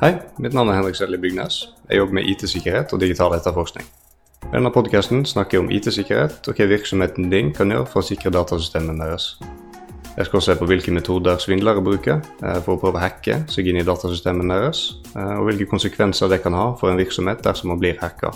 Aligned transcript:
Hei, 0.00 0.14
mitt 0.38 0.54
navn 0.54 0.68
er 0.68 0.78
Henrik 0.78 0.96
Selje 0.96 1.18
Bygnes. 1.20 1.68
Jeg 1.90 1.98
jobber 1.98 2.14
med 2.16 2.24
IT-sikkerhet 2.32 2.92
og 2.92 3.00
digital 3.00 3.34
etterforskning. 3.36 3.84
I 4.46 4.54
denne 4.54 4.72
podkasten 4.72 5.26
snakker 5.28 5.58
jeg 5.58 5.64
om 5.64 5.68
IT-sikkerhet 5.70 6.48
og 6.48 6.56
hva 6.56 6.68
virksomheten 6.70 7.28
din 7.28 7.52
kan 7.52 7.74
gjøre 7.74 7.90
for 7.90 8.00
å 8.00 8.08
sikre 8.08 8.32
datasystemene 8.32 9.04
deres. 9.04 9.34
Jeg 10.16 10.30
skal 10.30 10.40
også 10.40 10.54
se 10.54 10.58
på 10.62 10.70
hvilke 10.70 10.96
metoder 10.96 11.36
svindlere 11.44 11.84
bruker 11.84 12.22
eh, 12.24 12.60
for 12.64 12.78
å 12.78 12.80
prøve 12.80 13.02
å 13.02 13.04
hacke 13.04 13.42
seg 13.52 13.68
inn 13.68 13.82
i 13.82 13.84
datasystemene 13.84 14.56
deres, 14.56 14.86
eh, 15.12 15.34
og 15.36 15.50
hvilke 15.50 15.68
konsekvenser 15.68 16.32
det 16.32 16.40
kan 16.46 16.56
ha 16.56 16.70
for 16.80 16.88
en 16.88 16.96
virksomhet 16.96 17.44
dersom 17.44 17.74
man 17.74 17.84
blir 17.84 18.00
hacka. 18.00 18.32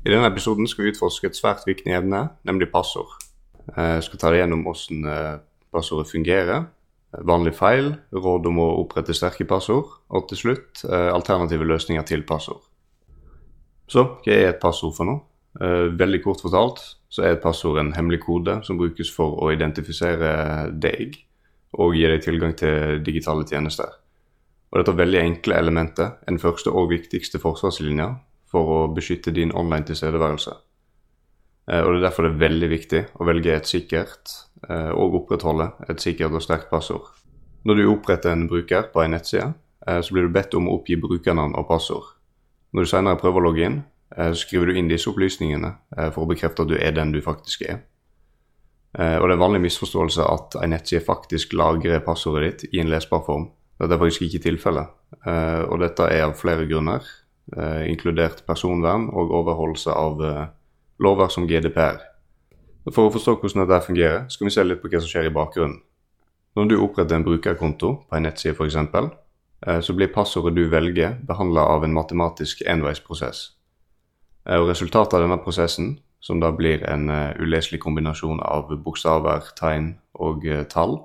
I 0.00 0.08
denne 0.08 0.28
episoden 0.30 0.68
skal 0.68 0.86
vi 0.86 0.92
utforske 0.94 1.28
et 1.28 1.36
svært 1.36 1.66
viktig 1.68 1.92
evne, 1.92 2.30
nemlig 2.48 2.70
passord. 2.72 3.12
Eh, 3.76 3.96
jeg 3.98 4.06
skal 4.08 4.20
ta 4.22 4.32
deg 4.32 4.42
gjennom 4.42 4.64
hvordan 4.64 5.40
passordet 5.70 6.10
fungerer, 6.10 6.64
vanlig 7.26 7.52
feil, 7.58 7.92
råd 8.14 8.48
om 8.48 8.60
å 8.62 8.68
opprette 8.80 9.14
sterke 9.14 9.44
passord, 9.46 9.90
og 10.08 10.28
til 10.30 10.38
slutt 10.38 10.84
alternative 10.86 11.66
løsninger 11.66 12.06
til 12.06 12.22
passord. 12.26 12.62
Så 13.90 14.04
hva 14.22 14.34
er 14.34 14.52
et 14.52 14.62
passord 14.62 14.94
for 14.94 15.08
noe? 15.08 15.22
Veldig 15.98 16.20
kort 16.22 16.42
fortalt 16.44 16.82
så 17.10 17.24
er 17.26 17.34
et 17.34 17.42
passord 17.42 17.80
en 17.80 17.90
hemmelig 17.96 18.20
kode 18.22 18.60
som 18.66 18.78
brukes 18.78 19.10
for 19.10 19.34
å 19.42 19.50
identifisere 19.50 20.70
deg 20.70 21.18
og 21.78 21.96
gi 21.98 22.06
deg 22.06 22.22
tilgang 22.22 22.54
til 22.58 23.02
digitale 23.06 23.46
tjenester. 23.46 23.90
Og 24.70 24.78
Dette 24.78 24.94
veldig 24.94 25.20
enkle 25.24 25.58
elementet 25.58 26.06
er 26.06 26.30
den 26.30 26.38
første 26.42 26.70
og 26.70 26.92
viktigste 26.92 27.42
forsvarslinja 27.42 28.12
for 28.50 28.74
å 28.74 28.80
beskytte 28.94 29.34
din 29.34 29.54
online 29.54 29.86
tilstedeværelse. 29.88 30.56
Uh, 31.70 31.82
og 31.84 31.92
Det 31.92 31.98
er 32.00 32.06
derfor 32.08 32.26
det 32.26 32.32
er 32.32 32.44
veldig 32.44 32.70
viktig 32.70 33.02
å 33.14 33.26
velge 33.28 33.54
et 33.54 33.70
sikkert 33.70 34.34
uh, 34.68 34.90
og 34.90 35.20
opprettholde 35.22 35.70
et 35.88 36.02
sikkert 36.02 36.34
og 36.34 36.44
sterkt 36.44 36.70
passord. 36.70 37.12
Når 37.64 37.76
du 37.76 37.86
oppretter 37.92 38.32
en 38.32 38.48
bruker 38.48 38.88
på 38.92 39.02
en 39.04 39.14
nettside, 39.14 39.52
så 39.80 40.12
blir 40.12 40.26
du 40.26 40.32
bedt 40.32 40.54
om 40.56 40.66
å 40.68 40.74
oppgi 40.76 40.96
brukernavn 41.00 41.54
og 41.56 41.66
passord. 41.68 42.06
Når 42.72 42.84
du 42.84 42.88
senere 42.88 43.20
prøver 43.20 43.40
å 43.40 43.44
logge 43.46 43.64
inn, 43.64 43.78
Eh, 44.16 44.32
så 44.32 44.34
skriver 44.34 44.66
du 44.66 44.78
inn 44.78 44.90
disse 44.90 45.10
opplysningene 45.10 45.70
eh, 45.96 46.10
for 46.10 46.24
å 46.24 46.30
bekrefte 46.30 46.64
at 46.64 46.70
du 46.70 46.76
er 46.78 46.94
den 46.96 47.14
du 47.14 47.20
faktisk 47.22 47.64
er. 47.68 47.84
Eh, 48.98 49.16
og 49.20 49.28
det 49.28 49.36
er 49.36 49.42
vanlig 49.44 49.62
misforståelse 49.68 50.26
at 50.26 50.58
en 50.64 50.74
nettside 50.74 51.04
faktisk 51.06 51.54
lagrer 51.58 52.02
passordet 52.06 52.64
ditt 52.64 52.74
i 52.74 52.82
en 52.82 52.90
lesbar 52.90 53.22
form. 53.26 53.50
Dette 53.80 53.96
er 53.96 54.02
faktisk 54.02 54.26
ikke 54.26 54.42
tilfellet, 54.44 54.90
og 55.72 55.78
dette 55.80 56.04
er 56.12 56.26
av 56.26 56.34
flere 56.36 56.66
grunner, 56.68 57.06
inkludert 57.88 58.44
personvern 58.46 59.08
og 59.10 59.32
overholdelse 59.40 59.90
av 59.90 60.20
lover 61.02 61.30
som 61.32 61.48
GDPR. 61.48 61.98
For 62.88 63.08
å 63.08 63.12
forstå 63.12 63.36
hvordan 63.40 63.64
dette 63.64 63.86
fungerer, 63.86 64.26
skal 64.32 64.48
vi 64.48 64.52
se 64.54 64.64
litt 64.64 64.80
på 64.82 64.90
hva 64.90 65.00
som 65.00 65.10
skjer 65.10 65.28
i 65.28 65.34
bakgrunnen. 65.34 65.80
Når 66.56 66.68
du 66.70 66.76
oppretter 66.82 67.18
en 67.18 67.24
brukerkonto 67.26 67.92
på 68.08 68.16
en 68.16 68.26
nettside 68.26 68.56
f.eks., 68.56 68.78
så 69.84 69.94
blir 69.94 70.08
passordet 70.12 70.56
du 70.56 70.64
velger, 70.72 71.18
behandla 71.28 71.66
av 71.74 71.84
en 71.84 71.92
matematisk 71.94 72.62
enveisprosess. 72.66 73.42
Eh, 74.48 74.56
og 74.56 74.70
Resultatet 74.70 75.18
av 75.18 75.26
denne 75.26 75.40
prosessen, 75.44 75.98
som 76.20 76.40
da 76.40 76.50
blir 76.52 76.82
en 76.88 77.08
uleselig 77.40 77.80
kombinasjon 77.80 78.40
av 78.44 78.72
bokstaver, 78.84 79.52
tegn 79.56 79.94
og 80.20 80.44
tall, 80.68 80.98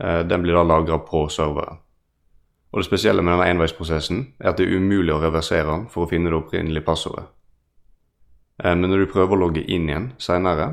den 0.00 0.40
blir 0.40 0.56
da 0.56 0.62
lagra 0.64 0.96
på 1.04 1.26
serveren. 1.28 1.82
Og 2.72 2.78
Det 2.78 2.86
spesielle 2.86 3.22
med 3.22 3.32
denne 3.32 3.48
enveisprosessen 3.50 4.20
er 4.38 4.52
at 4.52 4.58
det 4.58 4.68
er 4.68 4.78
umulig 4.78 5.14
å 5.14 5.22
reversere 5.22 5.66
den 5.66 5.88
for 5.90 6.04
å 6.04 6.10
finne 6.10 6.30
det 6.30 6.38
opprinnelige 6.38 6.86
passordet. 6.86 7.24
Men 8.62 8.84
når 8.86 9.04
du 9.04 9.12
prøver 9.12 9.34
å 9.34 9.40
logge 9.40 9.64
inn 9.64 9.88
igjen 9.88 10.12
seinere, 10.18 10.68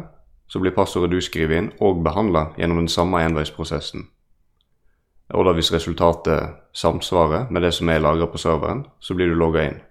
så 0.47 0.59
blir 0.59 0.75
passordet 0.75 1.11
du 1.11 1.21
skriver 1.23 1.57
inn, 1.57 1.71
òg 1.79 2.03
behandla 2.03 2.51
gjennom 2.59 2.83
den 2.83 2.91
samme 2.91 3.23
enveisprosessen. 3.25 4.05
Og 5.35 5.43
da 5.43 5.51
hvis 5.55 5.73
resultatet 5.73 6.55
samsvarer 6.77 7.49
med 7.51 7.65
det 7.65 7.73
som 7.75 7.89
er 7.89 8.03
lagra 8.03 8.29
på 8.31 8.39
serveren, 8.39 8.85
så 8.99 9.15
blir 9.15 9.31
du 9.31 9.35
logga 9.35 9.65
inn. 9.67 9.81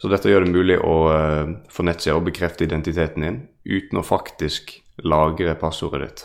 Så 0.00 0.08
dette 0.08 0.30
gjør 0.30 0.46
det 0.46 0.54
mulig 0.54 0.78
å 0.82 0.94
få 1.06 1.76
for 1.76 1.86
nettsida 1.86 2.16
og 2.16 2.24
bekrefte 2.26 2.64
identiteten 2.66 3.22
din 3.22 3.36
uten 3.64 4.00
å 4.00 4.06
faktisk 4.06 4.72
lagre 5.04 5.54
passordet 5.58 6.00
ditt. 6.02 6.24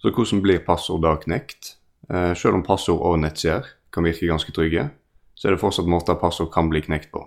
Så 0.00 0.12
hvordan 0.12 0.40
blir 0.44 0.62
passord 0.64 1.02
da 1.04 1.16
knekt? 1.20 1.74
Uh, 2.12 2.34
selv 2.38 2.54
om 2.54 2.64
passord 2.66 3.02
og 3.02 3.18
nettsider 3.18 3.66
kan 3.92 4.06
virke 4.06 4.28
ganske 4.28 4.52
trygge, 4.54 4.88
så 5.34 5.48
er 5.48 5.54
det 5.56 5.62
fortsatt 5.62 5.88
måter 5.90 6.18
passord 6.20 6.52
kan 6.54 6.70
bli 6.70 6.84
knekt 6.84 7.10
på. 7.14 7.24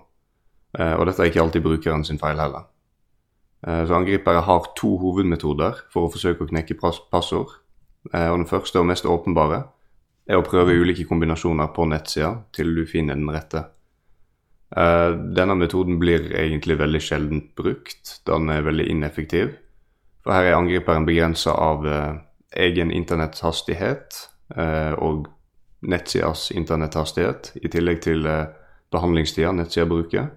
Uh, 0.78 0.94
og 0.96 1.06
dette 1.08 1.22
er 1.22 1.32
ikke 1.32 1.42
alltid 1.42 1.64
brukeren 1.66 2.04
sin 2.06 2.20
feil 2.20 2.40
heller. 2.40 2.68
Så 3.60 3.92
angripere 3.92 4.40
har 4.40 4.70
to 4.72 4.94
hovedmetoder 4.96 5.82
for 5.92 6.06
å 6.06 6.08
forsøke 6.08 6.46
å 6.46 6.48
knekke 6.48 6.78
passord. 6.80 7.50
Og 8.08 8.36
den 8.38 8.46
første 8.48 8.80
og 8.80 8.86
mest 8.88 9.04
åpenbare 9.04 9.58
er 10.24 10.40
å 10.40 10.46
prøve 10.46 10.78
ulike 10.80 11.04
kombinasjoner 11.04 11.68
på 11.76 11.84
nettsida 11.90 12.30
til 12.56 12.72
du 12.72 12.86
finner 12.88 13.20
den 13.20 13.28
rette. 13.28 13.66
Denne 14.72 15.58
metoden 15.60 16.00
blir 16.00 16.30
egentlig 16.32 16.78
veldig 16.80 17.02
sjeldent 17.04 17.52
brukt. 17.52 18.22
da 18.24 18.38
Den 18.40 18.48
er 18.48 18.64
veldig 18.64 18.88
ineffektiv. 18.94 19.52
For 20.24 20.32
her 20.32 20.48
er 20.48 20.56
angriperen 20.56 21.04
begrensa 21.04 21.52
av 21.52 21.84
egen 22.56 22.96
internetthastighet 22.96 24.29
og 24.56 25.28
nettsidas 25.86 26.48
internetthastighet, 26.50 27.52
i 27.62 27.68
tillegg 27.70 28.00
til 28.02 28.26
behandlingstida 28.90 29.52
nettsida 29.54 29.86
bruker. 29.86 30.30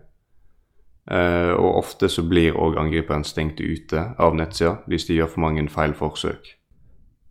og 1.58 1.78
ofte 1.80 2.08
så 2.10 2.24
blir 2.24 2.54
òg 2.56 2.78
angriperen 2.78 3.24
stengt 3.24 3.60
ute 3.60 4.04
av 4.18 4.36
nettsida 4.36 4.78
hvis 4.88 5.08
de 5.10 5.18
gjør 5.18 5.32
for 5.34 5.40
mange 5.42 5.66
feil 5.70 5.94
forsøk. 5.94 6.54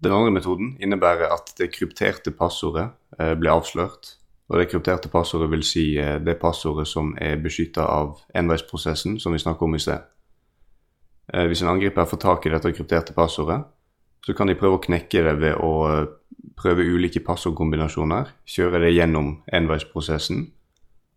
Den 0.03 0.13
andre 0.13 0.35
metoden 0.35 0.77
innebærer 0.81 1.31
at 1.33 1.55
det 1.59 1.71
krypterte 1.73 2.35
passordet 2.35 2.91
blir 3.39 3.55
avslørt 3.55 4.17
og 4.53 4.59
det 4.61 4.69
krypterte 4.69 5.09
passordet 5.09 5.49
vil 5.49 5.63
si 5.65 5.85
eh, 5.97 6.19
det 6.21 6.37
passordet 6.41 6.85
som 6.89 7.15
er 7.17 7.39
beskytta 7.41 7.87
av 7.89 8.19
enveisprosessen, 8.37 9.17
som 9.21 9.33
vi 9.33 9.41
snakka 9.41 9.65
om 9.65 9.79
i 9.79 9.81
sted. 9.81 10.03
Eh, 11.33 11.47
hvis 11.49 11.63
en 11.65 11.71
angriper 11.73 12.09
får 12.09 12.21
tak 12.21 12.47
i 12.47 12.53
dette 12.53 12.75
krypterte 12.77 13.17
passordet, 13.17 13.63
så 14.23 14.35
kan 14.37 14.51
de 14.51 14.59
prøve 14.59 14.77
å 14.77 14.83
knekke 14.85 15.25
det 15.25 15.35
ved 15.41 15.57
å 15.57 15.73
eh, 15.89 16.11
prøve 16.59 16.87
ulike 16.87 17.23
passordkombinasjoner, 17.25 18.33
kjøre 18.49 18.83
det 18.85 18.95
gjennom 18.95 19.35
enveisprosessen, 19.53 20.47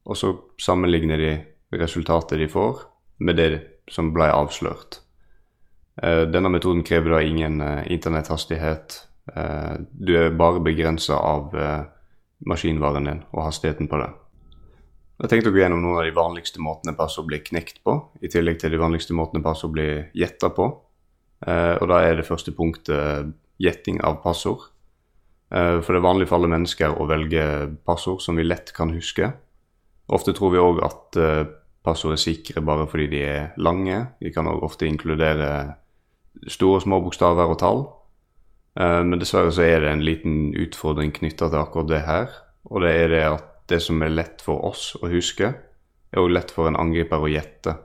og 0.06 0.19
så 0.19 0.34
sammenligner 0.62 1.22
de 1.22 1.31
resultatet 1.80 2.40
de 2.40 2.50
får, 2.52 2.84
med 3.19 3.40
det 3.40 3.50
som 3.91 4.12
ble 4.13 4.28
avslørt. 4.34 5.00
Denne 5.96 6.52
metoden 6.52 6.84
krever 6.84 7.16
da 7.16 7.22
ingen 7.24 7.62
internetthastighet. 7.88 8.97
Du 9.90 10.12
er 10.19 10.36
bare 10.36 10.62
begrensa 10.62 11.16
av 11.18 11.56
maskinvaren 12.46 13.07
din 13.07 13.24
og 13.31 13.46
hastigheten 13.47 13.90
på 13.90 14.02
det. 14.03 14.12
Jeg 15.16 15.31
tenkte 15.31 15.52
å 15.52 15.56
gå 15.56 15.62
gjennom 15.62 15.80
noen 15.80 16.02
av 16.02 16.07
de 16.07 16.16
vanligste 16.16 16.59
måtene 16.59 16.96
passord 16.97 17.30
blir 17.30 17.44
knekt 17.46 17.80
på, 17.88 17.96
i 18.19 18.28
tillegg 18.31 18.59
til 18.59 18.74
de 18.74 18.81
vanligste 18.81 19.16
måtene 19.16 19.44
passord 19.44 19.72
blir 19.72 20.09
gjetta 20.18 20.50
på. 20.52 20.68
Eh, 21.47 21.75
og 21.80 21.88
da 21.92 22.02
er 22.03 22.19
det 22.19 22.28
første 22.28 22.52
punktet 22.56 23.31
gjetting 23.62 24.02
av 24.03 24.19
passord. 24.24 24.68
Eh, 25.55 25.79
for 25.81 25.93
det 25.93 26.01
er 26.01 26.07
vanlig 26.09 26.27
for 26.29 26.39
alle 26.39 26.51
mennesker 26.51 26.97
å 26.99 27.07
velge 27.07 27.43
passord 27.88 28.23
som 28.23 28.39
vi 28.39 28.47
lett 28.47 28.73
kan 28.75 28.91
huske. 28.95 29.31
Ofte 30.11 30.35
tror 30.35 30.53
vi 30.53 30.61
òg 30.61 30.81
at 30.85 31.19
eh, 31.21 31.43
passord 31.85 32.17
er 32.17 32.21
sikre 32.21 32.63
bare 32.66 32.88
fordi 32.91 33.07
de 33.13 33.21
er 33.23 33.53
lange. 33.61 34.01
De 34.19 34.33
kan 34.35 34.49
òg 34.51 34.65
ofte 34.67 34.89
inkludere 34.89 35.77
store 36.51 36.81
og 36.81 36.85
små 36.85 36.99
bokstaver 37.05 37.53
og 37.53 37.59
tall. 37.61 37.85
Eh, 38.79 39.01
men 39.07 39.21
dessverre 39.21 39.53
så 39.55 39.63
er 39.67 39.85
det 39.85 39.94
en 39.94 40.05
liten 40.05 40.51
utfordring 40.65 41.15
knytta 41.15 41.49
til 41.49 41.61
akkurat 41.61 41.91
det 41.94 42.03
her. 42.09 42.35
Og 42.67 42.83
det 42.83 42.95
er 43.05 43.13
det 43.13 43.25
at 43.29 43.51
det 43.71 43.79
som 43.81 44.01
er 44.03 44.13
lett 44.13 44.44
for 44.45 44.61
oss 44.67 44.91
å 44.99 45.09
huske, 45.09 45.53
er 46.11 46.21
òg 46.21 46.33
lett 46.33 46.51
for 46.53 46.67
en 46.69 46.77
angriper 46.77 47.21
å 47.21 47.29
gjette. 47.31 47.79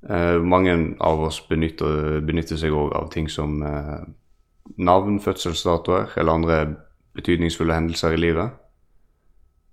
Mange 0.00 0.72
av 1.04 1.20
oss 1.26 1.42
benytter, 1.46 2.22
benytter 2.24 2.58
seg 2.58 2.72
òg 2.74 2.94
av 2.96 3.10
ting 3.12 3.28
som 3.30 3.60
navn, 4.76 5.20
fødselsdatoer 5.20 6.18
eller 6.20 6.32
andre 6.32 6.58
betydningsfulle 7.16 7.74
hendelser 7.74 8.14
i 8.14 8.20
livet. 8.20 8.50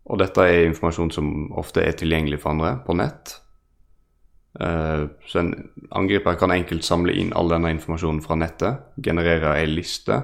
Og 0.08 0.22
dette 0.22 0.46
er 0.48 0.66
informasjon 0.68 1.12
som 1.12 1.52
ofte 1.60 1.84
er 1.84 1.98
tilgjengelig 2.00 2.40
for 2.42 2.56
andre 2.56 2.78
på 2.86 2.96
nett. 2.98 3.36
Eh, 4.60 5.04
så 5.28 5.40
en 5.40 5.52
angriper 5.92 6.40
kan 6.40 6.54
enkelt 6.56 6.86
samle 6.88 7.14
inn 7.14 7.34
all 7.36 7.52
denne 7.52 7.74
informasjonen 7.76 8.24
fra 8.26 8.40
nettet, 8.40 8.88
generere 9.04 9.58
ei 9.60 9.68
liste 9.70 10.16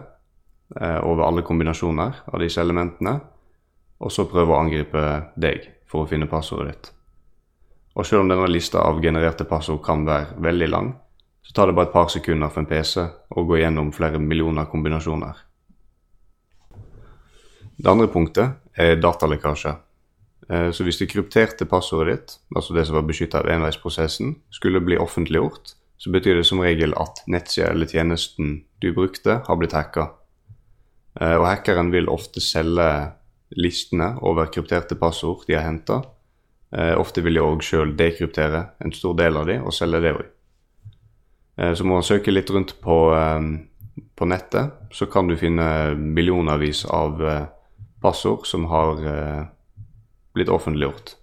eh, 0.79 0.99
over 1.03 1.27
alle 1.27 1.43
kombinasjoner 1.45 2.23
av 2.31 2.41
disse 2.41 2.63
elementene, 2.63 3.19
og 3.99 4.11
så 4.11 4.25
prøve 4.31 4.55
å 4.55 4.63
angripe 4.63 5.03
deg 5.39 5.67
for 5.87 6.03
å 6.03 6.09
finne 6.09 6.31
passordet 6.31 6.71
ditt. 6.71 6.91
Og 7.93 8.07
selv 8.07 8.23
om 8.23 8.31
denne 8.31 8.49
lista 8.49 8.81
av 8.81 9.03
genererte 9.03 9.45
passord 9.45 9.83
kan 9.85 10.07
være 10.07 10.39
veldig 10.41 10.69
lang, 10.71 10.93
så 11.43 11.53
tar 11.53 11.67
det 11.67 11.75
bare 11.75 11.91
et 11.91 11.95
par 11.95 12.07
sekunder 12.11 12.51
for 12.51 12.63
en 12.63 12.69
PC 12.69 13.03
å 13.35 13.43
gå 13.47 13.59
gjennom 13.59 13.91
flere 13.95 14.19
millioner 14.19 14.69
kombinasjoner. 14.71 15.41
Det 17.75 17.89
andre 17.89 18.07
punktet 18.07 18.79
er 18.79 18.99
datalekkasje. 19.01 19.73
Eh, 20.49 20.69
så 20.71 20.85
hvis 20.85 20.99
det 21.01 21.09
krypterte 21.11 21.67
passordet 21.69 22.13
ditt, 22.13 22.35
altså 22.55 22.75
det 22.75 22.85
som 22.87 22.97
var 22.97 23.07
beskytta 23.07 23.41
av 23.41 23.49
enveisprosessen, 23.51 24.35
skulle 24.53 24.83
bli 24.83 24.99
offentliggjort, 24.99 25.75
så 25.97 26.11
betyr 26.11 26.39
det 26.39 26.47
som 26.47 26.61
regel 26.63 26.95
at 26.99 27.23
nettsida 27.31 27.71
eller 27.71 27.91
tjenesten 27.91 28.61
du 28.83 28.91
brukte, 28.95 29.41
har 29.47 29.59
blitt 29.59 29.75
hacka. 29.75 30.09
Eh, 31.19 31.35
og 31.35 31.47
hackeren 31.47 31.91
vil 31.93 32.11
ofte 32.11 32.43
selge 32.43 32.87
listene 33.59 34.13
over 34.25 34.47
krypterte 34.51 34.95
passord 34.99 35.43
de 35.47 35.59
har 35.59 35.67
henta. 35.67 36.01
Ofte 36.73 37.21
vil 37.21 37.37
de 37.37 37.41
òg 37.45 37.61
sjøl 37.61 37.91
dekryptere 37.93 38.63
en 38.81 38.89
stor 38.97 39.13
del 39.19 39.35
av 39.37 39.45
de 39.45 39.59
og 39.61 39.75
selge 39.77 39.99
det 40.01 40.13
òg. 40.17 40.23
Så 41.53 41.85
må 41.85 41.99
man 41.99 42.05
søke 42.05 42.33
litt 42.33 42.49
rundt 42.49 42.71
på, 42.81 42.95
på 44.17 44.25
nettet, 44.25 44.71
så 44.89 45.05
kan 45.05 45.27
du 45.29 45.35
finne 45.37 45.93
millionervis 45.93 46.81
av 46.89 47.21
passord 48.03 48.47
som 48.47 48.65
har 48.65 49.07
eh, 49.07 49.43
blitt 50.35 50.51
offentliggjort. 50.51 51.15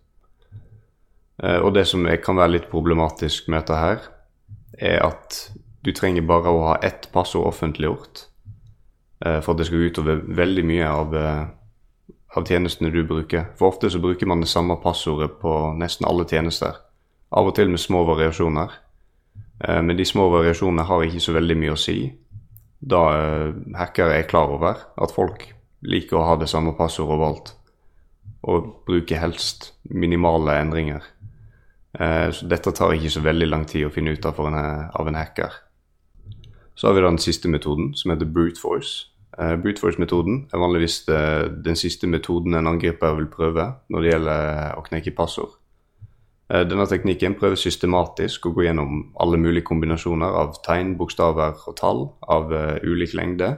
Eh, 1.42 1.58
og 1.60 1.74
det 1.76 1.86
som 1.90 2.08
kan 2.24 2.40
være 2.40 2.56
litt 2.56 2.70
problematisk 2.72 3.50
med 3.50 3.60
dette 3.60 3.80
her, 3.80 4.08
er 4.80 5.04
at 5.04 5.40
du 5.84 5.92
trenger 5.96 6.26
bare 6.28 6.52
å 6.52 6.66
ha 6.70 6.76
ett 6.84 7.08
passord 7.12 7.48
offentliggjort 7.52 8.24
eh, 9.24 9.40
for 9.40 9.52
at 9.52 9.60
det 9.60 9.68
skal 9.68 9.82
gå 9.82 9.90
utover 9.92 10.22
veldig 10.40 10.66
mye 10.72 10.90
av, 10.90 11.16
av 12.36 12.46
tjenestene 12.48 12.92
du 12.94 13.02
bruker. 13.04 13.50
For 13.58 13.72
ofte 13.72 13.92
så 13.92 14.00
bruker 14.00 14.28
man 14.28 14.44
det 14.44 14.52
samme 14.52 14.80
passordet 14.80 15.36
på 15.42 15.56
nesten 15.80 16.08
alle 16.08 16.28
tjenester. 16.28 16.80
Av 17.30 17.46
og 17.46 17.54
til 17.54 17.70
med 17.70 17.82
små 17.82 18.02
variasjoner. 18.08 18.72
Men 19.60 19.92
de 19.92 20.06
små 20.08 20.30
variasjonene 20.32 20.86
har 20.88 21.02
ikke 21.04 21.20
så 21.20 21.34
veldig 21.36 21.56
mye 21.60 21.72
å 21.74 21.80
si, 21.80 21.98
da 22.80 23.00
hackere 23.76 24.14
er 24.16 24.28
klar 24.28 24.48
over 24.54 24.78
at 24.96 25.12
folk 25.12 25.42
liker 25.84 26.16
å 26.16 26.26
ha 26.28 26.36
det 26.40 26.48
samme 26.48 26.72
passordet 26.78 27.16
overalt. 27.16 27.52
Og 28.48 28.70
bruker 28.88 29.20
helst 29.20 29.74
minimale 29.84 30.56
endringer. 30.62 31.04
Eh, 31.98 32.30
så 32.32 32.48
dette 32.48 32.72
tar 32.72 32.94
ikke 32.94 33.12
så 33.12 33.24
veldig 33.24 33.48
lang 33.50 33.66
tid 33.68 33.84
å 33.88 33.92
finne 33.92 34.14
ut 34.14 34.26
av, 34.26 34.40
en, 34.46 34.56
av 34.56 35.08
en 35.08 35.18
hacker. 35.18 35.60
Så 36.74 36.88
har 36.88 36.96
vi 36.96 37.04
den 37.04 37.20
siste 37.20 37.50
metoden, 37.52 37.92
som 37.94 38.14
heter 38.14 38.28
brute 38.28 38.60
force. 38.60 39.06
Brute 39.40 39.80
force-metoden 39.80 40.40
er 40.52 40.60
vanligvis 40.60 41.04
den 41.06 41.76
siste 41.78 42.08
metoden 42.10 42.56
en 42.58 42.66
angriper 42.66 43.14
vil 43.16 43.28
prøve 43.30 43.68
når 43.88 44.02
det 44.02 44.10
gjelder 44.10 44.74
å 44.76 44.82
knekke 44.84 45.14
passord. 45.16 45.54
Uh, 46.50 46.64
denne 46.66 46.86
teknikken 46.90 47.38
prøver 47.38 47.58
systematisk 47.60 48.50
å 48.50 48.54
gå 48.56 48.66
gjennom 48.66 49.12
alle 49.22 49.38
mulige 49.38 49.68
kombinasjoner 49.70 50.38
av 50.42 50.58
tegn, 50.66 50.96
bokstaver 50.98 51.66
og 51.70 51.76
tall 51.78 52.06
av 52.26 52.50
uh, 52.50 52.78
ulik 52.82 53.14
lengde 53.14 53.54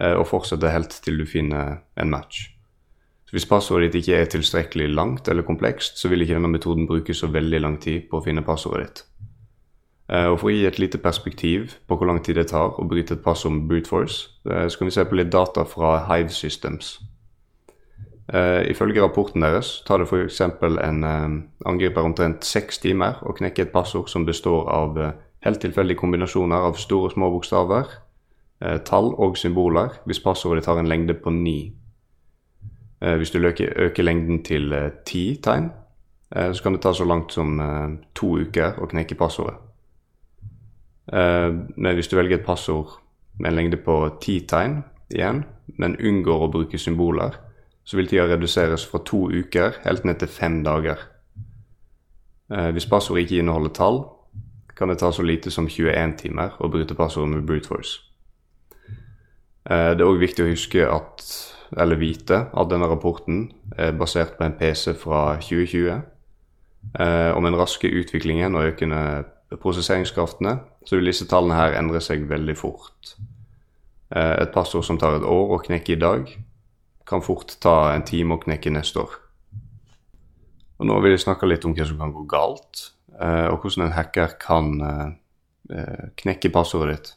Eh, 0.00 0.12
og 0.12 0.28
fortsette 0.28 0.68
helt 0.68 0.98
til 1.04 1.22
du 1.22 1.26
finner 1.28 1.80
en 1.96 2.10
match. 2.12 2.50
Så 3.26 3.32
Hvis 3.32 3.48
passordet 3.48 3.92
ditt 3.92 4.04
ikke 4.04 4.20
er 4.20 4.28
tilstrekkelig 4.30 4.94
langt 4.94 5.28
eller 5.28 5.42
komplekst, 5.42 5.98
så 5.98 6.08
vil 6.08 6.22
ikke 6.22 6.34
denne 6.34 6.52
metoden 6.52 6.86
bruke 6.86 7.14
så 7.14 7.26
veldig 7.26 7.60
lang 7.60 7.80
tid 7.80 8.08
på 8.10 8.20
å 8.20 8.24
finne 8.24 8.44
passordet 8.44 8.86
ditt. 8.86 9.04
Eh, 10.08 10.26
og 10.26 10.38
For 10.38 10.48
å 10.48 10.52
gi 10.52 10.66
et 10.66 10.78
lite 10.78 10.98
perspektiv 10.98 11.78
på 11.88 11.96
hvor 11.96 12.06
lang 12.06 12.22
tid 12.22 12.36
det 12.36 12.48
tar 12.48 12.78
å 12.78 12.88
bryte 12.88 13.14
et 13.14 13.24
passord 13.24 13.52
med 13.52 13.68
brute 13.68 13.88
force, 13.88 14.28
eh, 14.50 14.68
så 14.68 14.78
kan 14.78 14.86
vi 14.86 14.92
se 14.92 15.04
på 15.04 15.16
litt 15.16 15.30
data 15.30 15.64
fra 15.64 16.06
Hive 16.06 16.30
Systems. 16.30 17.00
Ifølge 18.26 19.02
rapporten 19.04 19.44
deres 19.44 19.68
tar 19.86 20.00
det 20.02 20.08
f.eks. 20.10 20.40
en 20.42 21.04
angriper 21.66 22.02
omtrent 22.02 22.42
seks 22.42 22.80
timer 22.82 23.20
å 23.22 23.34
knekke 23.38 23.62
et 23.62 23.70
passord 23.70 24.10
som 24.10 24.24
består 24.26 24.66
av 24.66 24.98
helt 25.46 25.60
tilfeldige 25.62 26.00
kombinasjoner 26.00 26.66
av 26.68 26.78
store 26.80 27.10
og 27.10 27.14
små 27.14 27.30
bokstaver, 27.34 27.90
uh, 28.64 28.78
tall 28.86 29.12
og 29.14 29.38
symboler 29.38 29.98
hvis 30.06 30.22
passordet 30.24 30.66
har 30.66 30.80
en 30.80 30.90
lengde 30.90 31.14
på 31.14 31.30
9. 31.30 31.56
Eh, 33.02 33.16
hvis 33.20 33.30
du 33.30 33.38
øker, 33.38 33.72
øker, 33.76 34.02
lengden 34.02 34.42
til 34.42 34.72
10 35.06 35.40
tegn, 35.44 35.70
så 36.32 36.62
kan 36.62 36.72
det 36.72 36.80
ta 36.82 36.92
så 36.92 37.04
langt 37.04 37.32
som 37.32 37.60
to 38.14 38.38
uker 38.40 38.80
å 38.80 38.88
knekke 38.88 39.14
passordet. 39.14 39.54
Men 41.12 41.94
hvis 41.94 42.08
du 42.08 42.16
velger 42.16 42.38
et 42.38 42.46
passord 42.46 42.96
med 43.38 43.50
en 43.50 43.56
lengde 43.56 43.76
på 43.76 43.98
10 44.20 44.46
tegn 44.48 44.78
igjen, 45.10 45.44
men 45.78 45.96
unngår 46.00 46.46
å 46.46 46.50
bruke 46.50 46.78
symboler, 46.78 47.36
så 47.86 47.96
vil 47.96 48.08
tida 48.10 48.26
reduseres 48.26 48.84
fra 48.86 48.98
to 49.06 49.28
uker 49.30 49.78
helt 49.84 50.04
ned 50.04 50.18
til 50.20 50.28
fem 50.28 50.64
dager. 50.64 50.98
hvis 52.46 52.86
passordet 52.86 53.24
ikke 53.24 53.40
inneholder 53.42 53.72
tall, 53.74 53.96
kan 54.76 54.88
det 54.88 54.98
ta 54.98 55.12
så 55.12 55.22
lite 55.22 55.50
som 55.50 55.68
21 55.68 56.16
timer 56.20 56.56
å 56.60 56.68
bryte 56.68 56.94
passordet 56.94 57.32
med 57.32 57.46
brute 57.48 57.68
force. 57.68 58.02
Eh, 59.70 59.92
det 59.96 60.02
er 60.02 60.08
òg 60.08 60.20
viktig 60.20 60.44
å 60.44 60.50
huske 60.50 60.84
at, 60.86 61.24
eller 61.76 61.98
vite 61.98 62.44
at 62.52 62.70
denne 62.70 62.88
rapporten 62.90 63.48
er 63.76 63.96
basert 63.96 64.36
på 64.38 64.46
en 64.46 64.56
PC 64.58 64.94
fra 65.00 65.38
2020. 65.40 66.04
Om 66.86 67.34
og 67.34 67.42
med 67.42 67.50
den 67.50 67.58
raske 67.58 67.88
utviklingen 67.90 68.54
og 68.54 68.68
økende 68.68 69.24
prosesseringskraftene, 69.58 70.52
så 70.86 70.96
vil 70.96 71.10
disse 71.10 71.26
tallene 71.26 71.56
her 71.58 71.74
endre 71.80 71.98
seg 72.04 72.28
veldig 72.30 72.54
fort. 72.56 73.16
Eh, 74.14 74.42
et 74.42 74.52
passord 74.54 74.86
som 74.86 75.00
tar 75.00 75.18
et 75.18 75.26
år 75.26 75.56
å 75.56 75.62
knekke 75.64 75.96
i 75.96 75.98
dag, 75.98 76.30
kan 77.06 77.22
fort 77.22 77.54
ta 77.62 77.92
en 77.94 78.04
time 78.06 78.34
å 78.36 78.42
knekke 78.42 78.72
neste 78.74 79.00
år. 79.02 79.12
Og 80.76 80.88
Nå 80.88 80.98
vil 81.00 81.14
jeg 81.14 81.24
snakke 81.24 81.48
litt 81.48 81.64
om 81.64 81.74
hva 81.76 81.86
som 81.88 82.00
kan 82.00 82.12
gå 82.12 82.24
galt, 82.28 82.90
og 83.16 83.62
hvordan 83.62 83.86
en 83.86 83.94
hacker 83.96 84.34
kan 84.42 84.72
knekke 86.20 86.50
passordet 86.52 86.96
ditt. 86.96 87.12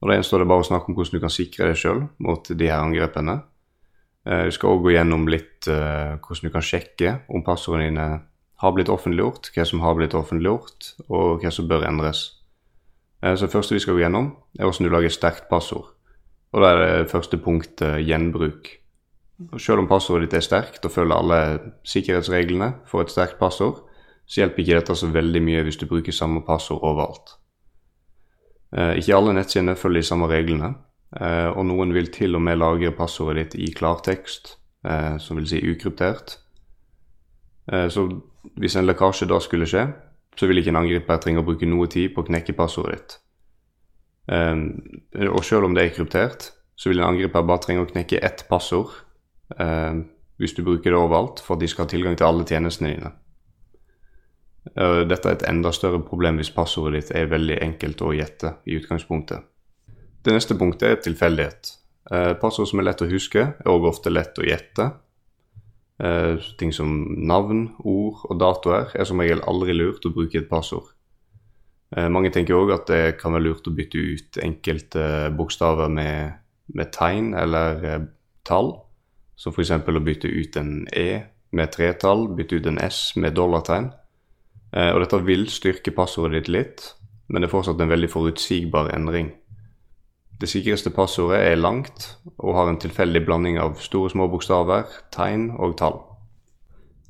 Og 0.00 0.08
Da 0.08 0.16
gjenstår 0.16 0.42
det 0.42 0.48
bare 0.50 0.64
å 0.64 0.68
snakke 0.68 0.90
om 0.90 0.96
hvordan 0.98 1.16
du 1.16 1.22
kan 1.22 1.32
sikre 1.32 1.70
deg 1.70 1.78
sjøl 1.80 2.02
mot 2.18 2.44
de 2.44 2.68
her 2.68 2.80
angrepene. 2.80 3.38
Du 4.24 4.52
skal 4.52 4.74
òg 4.74 4.84
gå 4.84 4.92
gjennom 4.94 5.24
litt 5.32 5.64
hvordan 5.68 6.44
du 6.44 6.52
kan 6.52 6.64
sjekke 6.64 7.14
om 7.32 7.44
passordene 7.46 7.88
dine 7.88 8.08
har 8.60 8.74
blitt 8.76 8.92
offentliggjort, 8.92 9.48
hva 9.54 9.64
som 9.64 9.80
har 9.80 9.96
blitt 9.96 10.16
offentliggjort, 10.16 10.90
og 11.08 11.40
hva 11.40 11.52
som 11.54 11.68
bør 11.68 11.86
endres. 11.88 12.36
Så 13.20 13.46
Det 13.46 13.52
første 13.52 13.74
vi 13.74 13.80
skal 13.80 13.96
gå 13.96 14.04
gjennom, 14.04 14.36
er 14.58 14.64
hvordan 14.64 14.88
du 14.88 14.92
lager 14.92 15.08
sterkt 15.12 15.48
passord. 15.48 15.92
Og 16.52 16.60
Da 16.60 16.72
er 16.72 16.76
det 16.80 17.10
første 17.10 17.38
punktet 17.38 18.04
gjenbruk. 18.04 18.79
Og 19.48 19.60
selv 19.60 19.80
om 19.80 19.88
passordet 19.88 20.28
ditt 20.28 20.36
er 20.36 20.44
sterkt 20.44 20.84
og 20.84 20.92
følger 20.92 21.16
alle 21.16 21.38
sikkerhetsreglene 21.88 22.74
for 22.88 23.04
et 23.04 23.12
sterkt 23.12 23.38
passord, 23.40 23.86
så 24.28 24.42
hjelper 24.42 24.62
ikke 24.62 24.76
dette 24.76 24.96
så 24.96 25.08
veldig 25.10 25.40
mye 25.42 25.62
hvis 25.66 25.80
du 25.80 25.86
bruker 25.88 26.14
samme 26.14 26.42
passord 26.46 26.84
overalt. 26.84 27.38
Eh, 28.76 29.00
ikke 29.00 29.16
alle 29.16 29.34
nettsidene 29.34 29.76
følger 29.80 30.04
de 30.04 30.06
samme 30.06 30.28
reglene, 30.30 30.74
eh, 31.18 31.48
og 31.48 31.64
noen 31.66 31.94
vil 31.96 32.12
til 32.14 32.36
og 32.38 32.44
med 32.46 32.60
lagre 32.60 32.92
passordet 32.94 33.50
ditt 33.54 33.64
i 33.64 33.72
klartekst, 33.74 34.56
eh, 34.84 35.16
som 35.18 35.40
vil 35.40 35.48
si 35.48 35.62
ukryptert. 35.64 36.38
Så 37.70 38.02
hvis 38.58 38.74
en 38.74 38.86
lekkasje 38.88 39.28
da 39.30 39.36
skulle 39.38 39.66
skje, 39.68 39.84
så 40.34 40.46
vil 40.48 40.58
ikke 40.58 40.72
en 40.72 40.80
angriper 40.80 41.20
trenge 41.22 41.38
å 41.38 41.44
bruke 41.46 41.68
noe 41.68 41.86
tid 41.86 42.14
på 42.14 42.24
å 42.24 42.26
knekke 42.26 42.56
passordet 42.58 42.96
ditt. 42.96 43.12
Og 45.30 45.44
selv 45.44 45.68
om 45.68 45.76
det 45.76 45.84
er 45.84 45.94
kryptert, 45.94 46.48
så 46.74 46.90
vil 46.90 46.98
en 46.98 47.12
angriper 47.12 47.46
bare 47.46 47.62
trenge 47.62 47.84
å 47.84 47.90
knekke 47.92 48.18
ett 48.26 48.42
passord 48.48 48.90
hvis 49.50 50.54
du 50.56 50.62
bruker 50.62 50.92
det 50.92 50.98
overalt, 50.98 51.42
for 51.44 51.58
de 51.60 51.68
skal 51.68 51.84
ha 51.84 51.90
tilgang 51.90 52.14
til 52.16 52.28
alle 52.28 52.46
tjenestene 52.46 52.92
dine. 52.94 53.10
Dette 55.10 55.28
er 55.28 55.34
et 55.34 55.46
enda 55.50 55.72
større 55.74 55.98
problem 56.06 56.38
hvis 56.38 56.52
passordet 56.54 57.00
ditt 57.00 57.12
er 57.18 57.32
veldig 57.32 57.58
enkelt 57.64 58.04
å 58.06 58.12
gjette 58.14 58.54
i 58.70 58.78
utgangspunktet. 58.78 59.42
Det 60.22 60.34
neste 60.36 60.56
punktet 60.60 60.88
er 60.88 61.00
tilfeldighet. 61.00 61.74
Eh, 62.10 62.32
passord 62.40 62.68
som 62.68 62.80
er 62.82 62.90
lett 62.90 63.04
å 63.04 63.08
huske, 63.08 63.44
er 63.54 63.70
også 63.70 63.92
ofte 63.92 64.12
lett 64.12 64.38
å 64.40 64.44
gjette. 64.44 64.90
Eh, 66.00 66.48
ting 66.58 66.72
som 66.74 66.90
navn, 67.28 67.68
ord 67.84 68.24
og 68.28 68.40
datoer 68.40 68.94
er 68.96 69.08
som 69.08 69.20
regel 69.20 69.42
aldri 69.48 69.76
lurt 69.76 70.04
å 70.04 70.12
bruke 70.14 70.40
et 70.40 70.50
passord. 70.50 70.90
Eh, 71.96 72.08
mange 72.08 72.32
tenker 72.34 72.58
òg 72.58 72.74
at 72.74 72.86
det 72.90 73.18
kan 73.20 73.32
være 73.36 73.46
lurt 73.48 73.68
å 73.68 73.74
bytte 73.74 74.00
ut 74.00 74.40
enkelte 74.42 75.30
bokstaver 75.36 75.88
med, 75.92 76.40
med 76.74 76.92
tegn 76.92 77.32
eller 77.34 78.08
tall. 78.44 78.74
Som 79.40 79.54
f.eks. 79.54 79.72
å 79.72 80.04
bytte 80.04 80.28
ut 80.28 80.56
en 80.60 80.84
E 80.92 81.22
med 81.56 81.72
tretall, 81.72 82.28
bytte 82.36 82.60
ut 82.60 82.66
en 82.68 82.78
S 82.84 83.14
med 83.16 83.34
dollartegn. 83.38 83.88
Eh, 84.76 84.92
og 84.92 85.00
dette 85.02 85.22
vil 85.24 85.46
styrke 85.50 85.94
passordet 85.96 86.42
ditt 86.42 86.50
litt, 86.52 86.82
men 87.28 87.40
det 87.40 87.48
er 87.48 87.54
fortsatt 87.54 87.80
en 87.80 87.90
veldig 87.90 88.10
forutsigbar 88.12 88.92
endring. 88.94 89.32
Det 90.40 90.48
sikreste 90.48 90.92
passordet 90.94 91.40
er 91.50 91.60
langt 91.60 92.06
og 92.38 92.54
har 92.56 92.70
en 92.70 92.78
tilfeldig 92.80 93.22
blanding 93.26 93.58
av 93.60 93.80
store 93.82 94.12
små 94.12 94.28
bokstaver, 94.32 94.88
tegn 95.12 95.50
og 95.58 95.76
tall. 95.80 95.98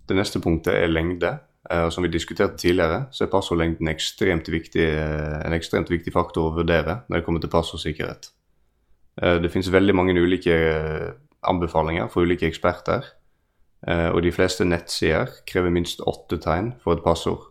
Det 0.09 0.17
neste 0.19 0.43
punktet 0.43 0.75
er 0.75 0.91
lengde. 0.91 1.37
Eh, 1.71 1.89
som 1.93 2.07
vi 2.07 2.11
diskuterte 2.11 2.59
tidligere, 2.59 3.05
så 3.15 3.27
er 3.27 3.33
passordlengden 3.35 3.91
ekstremt 3.91 4.49
viktig, 4.51 4.87
eh, 4.87 5.41
en 5.45 5.55
ekstremt 5.55 5.91
viktig 5.91 6.15
faktor 6.15 6.49
å 6.49 6.55
vurdere 6.63 7.03
når 7.09 7.19
det 7.19 7.27
kommer 7.27 7.43
til 7.43 7.53
passordsikkerhet. 7.53 8.31
Det 9.21 9.51
finnes 9.53 9.69
veldig 9.69 9.93
mange 9.93 10.15
ulike 10.17 10.55
anbefalinger 11.49 12.11
for 12.13 12.27
ulike 12.27 12.49
eksperter, 12.49 13.07
og 13.89 14.19
de 14.21 14.33
fleste 14.35 14.67
nettsider 14.69 15.31
krever 15.49 15.73
minst 15.73 16.03
åtte 16.05 16.37
tegn 16.45 16.75
for 16.83 16.99
et 16.99 17.05
passord. 17.05 17.51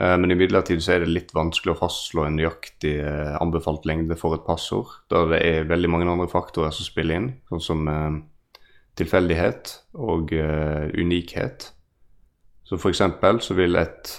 Eh, 0.00 0.18
men 0.18 0.32
imidlertid 0.32 0.80
så 0.82 0.94
er 0.94 1.04
det 1.04 1.12
litt 1.12 1.34
vanskelig 1.36 1.74
å 1.74 1.80
fastslå 1.82 2.24
en 2.24 2.38
nøyaktig 2.38 2.94
eh, 3.04 3.34
anbefalt 3.42 3.84
lengde 3.88 4.16
for 4.16 4.36
et 4.36 4.46
passord, 4.46 4.94
da 5.12 5.26
det 5.28 5.42
er 5.44 5.68
veldig 5.68 5.90
mange 5.92 6.08
andre 6.08 6.30
faktorer 6.32 6.72
som 6.72 6.88
spiller 6.88 7.20
inn, 7.20 7.30
sånn 7.52 7.64
som 7.64 7.90
eh, 7.92 8.18
tilfeldighet 9.00 9.72
og 9.96 10.34
unikhet. 10.36 11.70
Så 12.68 12.76
for 12.76 12.92
eksempel 12.92 13.38
så 13.40 13.54
vil 13.56 13.78
et 13.80 14.10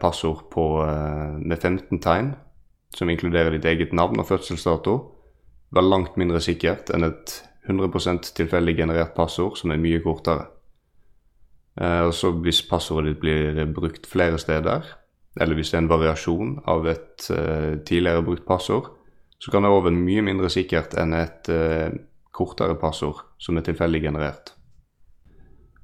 passord 0.00 0.46
på, 0.52 0.64
med 0.80 1.58
15 1.58 2.00
tegn, 2.00 2.30
som 2.96 3.12
inkluderer 3.12 3.52
ditt 3.52 3.68
eget 3.68 3.92
navn 3.92 4.22
og 4.22 4.30
fødselsdato, 4.30 4.94
være 5.76 5.90
langt 5.92 6.16
mindre 6.16 6.40
sikkert 6.40 6.94
enn 6.96 7.04
et 7.10 7.36
100% 7.68 8.34
tilfeldig 8.36 8.76
generert 8.76 9.14
passord 9.16 9.56
som 9.56 9.72
er 9.72 9.80
mye 9.80 10.02
kortere. 10.04 10.46
og 11.76 12.12
så 12.14 12.30
Hvis 12.30 12.62
passordet 12.68 13.14
ditt 13.14 13.20
blir 13.20 13.64
brukt 13.66 14.06
flere 14.06 14.38
steder, 14.38 14.84
eller 15.40 15.54
hvis 15.54 15.70
det 15.70 15.78
er 15.78 15.82
en 15.82 15.88
variasjon 15.88 16.58
av 16.66 16.86
et 16.86 17.16
tidligere 17.86 18.22
brukt 18.22 18.46
passord, 18.46 18.92
så 19.38 19.50
kan 19.50 19.62
det 19.62 19.70
òg 19.70 19.84
være 19.84 19.96
mye 19.96 20.22
mindre 20.22 20.50
sikkert 20.50 20.94
enn 20.94 21.16
et 21.18 21.50
kortere 22.34 22.74
passord 22.74 23.24
som 23.38 23.56
er 23.56 23.66
tilfeldig 23.66 24.02
generert. 24.02 24.54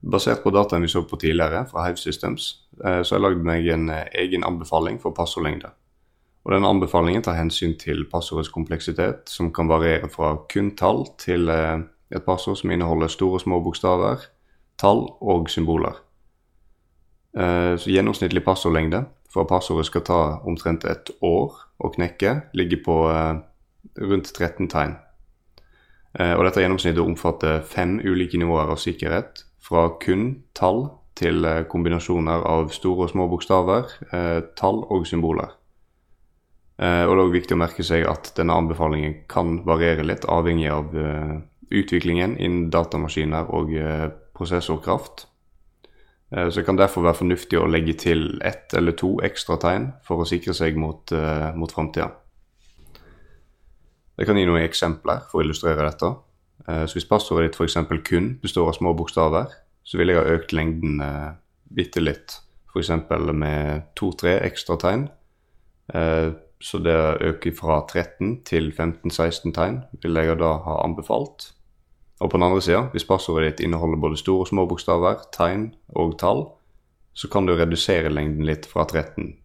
Basert 0.00 0.42
på 0.42 0.50
dataen 0.50 0.82
vi 0.82 0.88
så 0.88 1.02
på 1.04 1.18
tidligere 1.20 1.66
fra 1.68 1.84
Hive 1.86 2.00
Systems, 2.00 2.54
eh, 2.84 3.02
så 3.02 3.14
har 3.14 3.18
jeg 3.18 3.26
lagd 3.26 3.44
meg 3.44 3.68
en 3.68 3.90
eh, 3.92 4.08
egen 4.22 4.46
anbefaling 4.48 4.96
for 5.02 5.12
passordlengde. 5.16 5.74
Og 6.44 6.54
Denne 6.54 6.68
anbefalingen 6.68 7.22
tar 7.22 7.36
hensyn 7.36 7.76
til 7.78 8.06
passordets 8.10 8.48
kompleksitet, 8.48 9.28
som 9.28 9.52
kan 9.52 9.68
variere 9.68 10.08
fra 10.08 10.34
kun 10.48 10.72
tall 10.76 11.04
til 11.20 11.48
eh, 11.52 11.82
et 12.10 12.24
passord 12.26 12.56
som 12.56 12.70
inneholder 12.70 13.12
store 13.12 13.38
og 13.38 13.44
små 13.44 13.60
bokstaver, 13.64 14.24
tall 14.80 15.04
og 15.20 15.50
symboler. 15.50 16.00
Så 17.30 17.86
Gjennomsnittlig 17.86 18.40
passordlengde 18.42 19.04
for 19.30 19.44
at 19.44 19.50
passordet 19.52 19.86
skal 19.86 20.02
ta 20.02 20.16
omtrent 20.42 20.82
et 20.90 21.12
år 21.22 21.60
å 21.78 21.90
knekke, 21.94 22.32
ligger 22.58 22.80
på 22.82 22.96
rundt 24.00 24.32
13 24.34 24.66
tegn. 24.72 24.96
Eh, 26.18 26.34
og 26.34 26.44
dette 26.46 26.64
gjennomsnittet 26.64 27.02
omfatter 27.04 27.60
fem 27.66 27.98
ulike 28.02 28.38
nivåer 28.40 28.72
av 28.72 28.80
sikkerhet, 28.82 29.44
fra 29.62 29.86
kun 30.02 30.42
tall 30.58 30.88
til 31.18 31.44
eh, 31.46 31.62
kombinasjoner 31.70 32.46
av 32.48 32.72
store 32.74 33.06
og 33.06 33.12
små 33.12 33.28
bokstaver, 33.30 33.92
eh, 34.10 34.38
tall 34.58 34.82
og 34.90 35.06
symboler. 35.06 35.54
Og 36.80 37.10
det 37.12 37.12
er 37.12 37.20
også 37.20 37.34
viktig 37.34 37.56
å 37.56 37.60
merke 37.60 37.84
seg 37.84 38.06
at 38.08 38.30
denne 38.38 38.54
anbefalingen 38.56 39.18
kan 39.28 39.58
variere 39.66 40.06
litt, 40.06 40.22
avhengig 40.24 40.70
av 40.72 40.94
utviklingen 41.68 42.38
innen 42.40 42.70
datamaskiner 42.72 43.50
og 43.52 43.74
prosessorkraft. 44.32 45.26
Så 46.32 46.54
det 46.54 46.64
kan 46.64 46.80
derfor 46.80 47.04
være 47.04 47.18
fornuftig 47.18 47.60
å 47.60 47.68
legge 47.68 47.98
til 48.00 48.24
ett 48.48 48.72
eller 48.72 48.96
to 48.96 49.12
ekstra 49.28 49.58
tegn 49.60 49.90
for 50.08 50.24
å 50.24 50.28
sikre 50.30 50.56
seg 50.56 50.80
mot, 50.80 51.12
mot 51.52 51.76
framtida. 51.76 52.08
Jeg 54.20 54.28
kan 54.28 54.36
gi 54.36 54.44
noen 54.44 54.66
eksempler 54.66 55.22
for 55.30 55.40
å 55.40 55.46
illustrere 55.46 55.86
dette. 55.86 56.10
Eh, 56.68 56.84
så 56.84 56.98
Hvis 56.98 57.08
passordet 57.08 57.50
ditt 57.50 57.56
f.eks. 57.56 57.78
kun 58.04 58.34
består 58.42 58.68
av 58.68 58.76
små 58.76 58.92
bokstaver, 58.92 59.48
så 59.82 59.96
vil 59.96 60.12
jeg 60.12 60.20
ha 60.20 60.34
økt 60.36 60.52
lengden 60.52 61.00
eh, 61.00 61.30
bitte 61.72 62.02
litt. 62.04 62.36
F.eks. 62.68 62.90
med 63.32 63.88
to-tre 63.96 64.36
ekstra 64.44 64.76
tegn. 64.76 65.08
Eh, 66.60 66.64
så 66.64 66.78
det 66.78 67.22
øker 67.24 67.52
fra 67.56 67.86
13 67.88 68.44
til 68.44 68.72
15-16 68.72 69.54
tegn 69.54 69.82
vil 70.02 70.14
jeg 70.14 70.38
da 70.38 70.58
ha 70.64 70.84
anbefalt. 70.84 71.54
Og 72.20 72.30
på 72.30 72.36
den 72.36 72.44
andre 72.44 72.60
sida, 72.60 72.82
hvis 72.92 73.04
passordet 73.08 73.58
ditt 73.58 73.64
inneholder 73.64 73.96
både 73.96 74.16
store 74.16 74.40
og 74.44 74.48
små 74.48 74.66
bokstaver, 74.68 75.22
tegn 75.32 75.74
og 75.96 76.18
tall, 76.18 76.50
så 77.14 77.28
kan 77.28 77.46
du 77.46 77.54
redusere 77.56 78.12
lengden 78.12 78.44
litt 78.44 78.66
fra 78.66 78.84
13. 78.84 79.36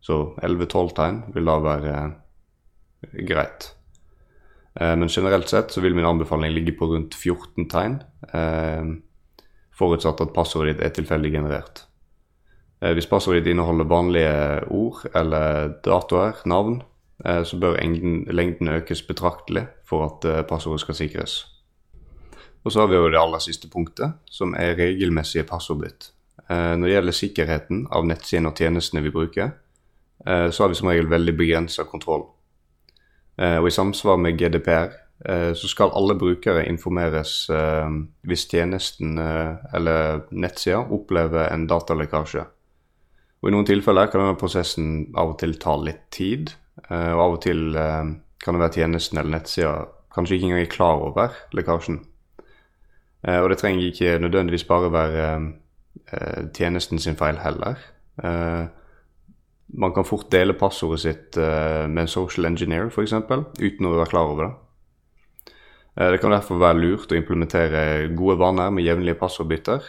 Så 0.00 0.34
11-12 0.42 0.94
tegn 0.96 1.22
vil 1.34 1.46
da 1.46 1.58
være 1.60 1.96
greit. 3.28 3.74
Eh, 4.80 4.96
men 4.96 5.08
generelt 5.08 5.48
sett 5.48 5.70
så 5.70 5.80
vil 5.80 5.94
min 5.94 6.08
anbefaling 6.08 6.54
ligge 6.54 6.72
på 6.72 6.88
rundt 6.88 7.14
14 7.14 7.68
tegn, 7.68 8.02
eh, 8.32 8.96
forutsatt 9.76 10.20
at 10.24 10.34
passordet 10.34 10.78
ditt 10.78 10.86
er 10.86 10.96
tilfeldig 10.96 11.32
generert. 11.36 11.84
Eh, 12.82 12.92
hvis 12.96 13.06
passordet 13.06 13.46
inneholder 13.46 13.88
vanlige 13.88 14.34
ord 14.70 15.04
eller 15.14 15.76
datoer, 15.84 16.42
navn, 16.46 16.82
så 17.22 17.54
bør 17.54 17.76
lengden 18.34 18.68
økes 18.72 19.04
betraktelig 19.06 19.68
for 19.86 20.08
at 20.08 20.24
passordet 20.48 20.80
skal 20.82 20.96
sikres. 20.98 21.34
Og 22.64 22.72
så 22.74 22.80
har 22.80 22.88
vi 22.90 22.96
jo 22.96 23.12
det 23.12 23.20
aller 23.20 23.38
siste 23.38 23.70
punktet, 23.70 24.16
som 24.26 24.56
er 24.58 24.74
regelmessige 24.74 25.44
passordbytt. 25.46 26.08
Når 26.50 26.82
det 26.82 26.96
gjelder 26.96 27.14
sikkerheten 27.14 27.84
av 27.94 28.08
nettsidene 28.10 28.50
og 28.50 28.58
tjenestene 28.58 29.04
vi 29.06 29.14
bruker, 29.14 29.52
så 30.26 30.64
har 30.64 30.72
vi 30.72 30.80
som 30.80 30.90
regel 30.90 31.06
veldig 31.14 31.36
begrensa 31.38 31.86
kontroll. 31.86 32.26
Eh, 33.40 33.58
og 33.58 33.68
i 33.68 33.74
samsvar 33.74 34.18
med 34.20 34.36
GDPR 34.38 34.90
eh, 35.28 35.52
så 35.56 35.70
skal 35.70 35.94
alle 35.96 36.16
brukere 36.20 36.66
informeres 36.68 37.46
eh, 37.50 37.94
hvis 38.28 38.46
tjenesten 38.50 39.16
eller 39.18 40.26
nettsida 40.30 40.82
opplever 40.92 41.48
en 41.48 41.66
datalekkasje. 41.70 42.44
Og 43.42 43.50
I 43.50 43.54
noen 43.54 43.66
tilfeller 43.66 44.10
kan 44.10 44.22
denne 44.22 44.38
prosessen 44.38 44.90
av 45.18 45.34
og 45.34 45.40
til 45.42 45.56
ta 45.58 45.74
litt 45.82 46.04
tid. 46.14 46.52
Og 46.88 47.22
av 47.24 47.36
og 47.36 47.40
til 47.42 47.74
kan 47.74 48.54
det 48.54 48.62
være 48.62 48.76
tjenesten 48.76 49.18
eller 49.18 49.36
nettsida 49.36 49.72
kanskje 50.14 50.36
ikke 50.36 50.48
engang 50.48 50.62
er 50.62 50.70
klar 50.70 51.02
over 51.02 51.34
lekkasjen. 51.56 51.98
Og 53.32 53.48
det 53.50 53.58
trenger 53.58 53.88
ikke 53.88 54.14
nødvendigvis 54.22 54.66
bare 54.68 54.92
være 54.94 55.26
tjenesten 56.54 57.02
sin 57.02 57.18
feil 57.18 57.42
heller 57.42 57.82
man 59.72 59.92
kan 59.94 60.04
fort 60.04 60.30
dele 60.32 60.56
passordet 60.58 61.00
sitt 61.00 61.38
med 61.38 62.04
en 62.04 62.10
social 62.10 62.48
engineer 62.48 62.90
f.eks. 62.90 63.14
uten 63.14 63.88
å 63.88 63.94
være 63.94 64.10
klar 64.10 64.32
over 64.32 64.48
det. 64.48 64.54
Det 66.12 66.20
kan 66.22 66.32
derfor 66.32 66.60
være 66.60 66.80
lurt 66.80 67.12
å 67.12 67.18
implementere 67.18 68.08
gode 68.16 68.38
vaner 68.40 68.72
med 68.72 68.84
jevnlige 68.84 69.18
passordbytter. 69.20 69.88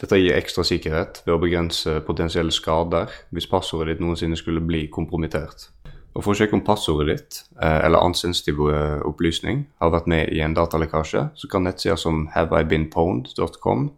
Dette 0.00 0.18
gir 0.18 0.36
ekstra 0.36 0.64
sikkerhet 0.66 1.22
ved 1.26 1.34
å 1.36 1.40
begrense 1.42 2.00
potensielle 2.06 2.54
skader 2.54 3.12
hvis 3.34 3.48
passordet 3.50 3.94
ditt 3.94 4.04
noensinne 4.04 4.38
skulle 4.38 4.62
bli 4.64 4.86
kompromittert. 4.92 5.68
Og 6.14 6.22
For 6.22 6.30
å 6.30 6.38
sjekke 6.38 6.54
om 6.54 6.62
passordet 6.66 7.10
ditt 7.10 7.38
eller 7.58 7.98
annen 7.98 8.14
sensitiv 8.14 8.60
opplysning 9.06 9.64
har 9.82 9.90
vært 9.90 10.06
med 10.10 10.30
i 10.30 10.44
en 10.46 10.54
datalekkasje, 10.54 11.24
så 11.34 11.50
kan 11.50 11.66
nettsider 11.66 11.98
som 11.98 12.28
haveibeenpwned.com 12.34 13.88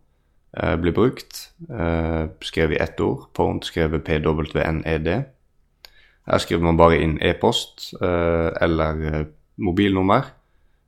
bli 0.81 0.93
brukt. 0.97 1.51
Eh, 1.69 2.23
skrevet 2.41 2.79
i 2.79 2.83
ett 2.83 3.01
ord. 3.05 3.27
Pwned 3.37 3.69
skrevet 3.69 4.05
PWNED. 4.07 5.11
Her 6.27 6.43
skriver 6.43 6.65
man 6.65 6.79
bare 6.79 6.99
inn 7.03 7.19
e-post 7.23 7.93
eh, 8.01 8.51
eller 8.65 9.03
eh, 9.07 9.27
mobilnummer. 9.63 10.33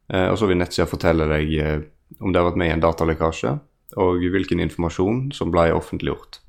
Eh, 0.09 0.29
og 0.33 0.39
så 0.39 0.49
vil 0.51 0.59
nettsida 0.59 0.89
fortelle 0.91 1.29
deg 1.31 1.55
eh, 1.61 1.79
om 2.21 2.33
det 2.33 2.41
har 2.41 2.49
vært 2.49 2.61
med 2.61 2.71
i 2.71 2.75
en 2.75 2.83
datalekkasje, 2.83 3.53
og 3.97 4.21
hvilken 4.21 4.61
informasjon 4.61 5.31
som 5.33 5.53
ble 5.55 5.71
offentliggjort. 5.73 6.41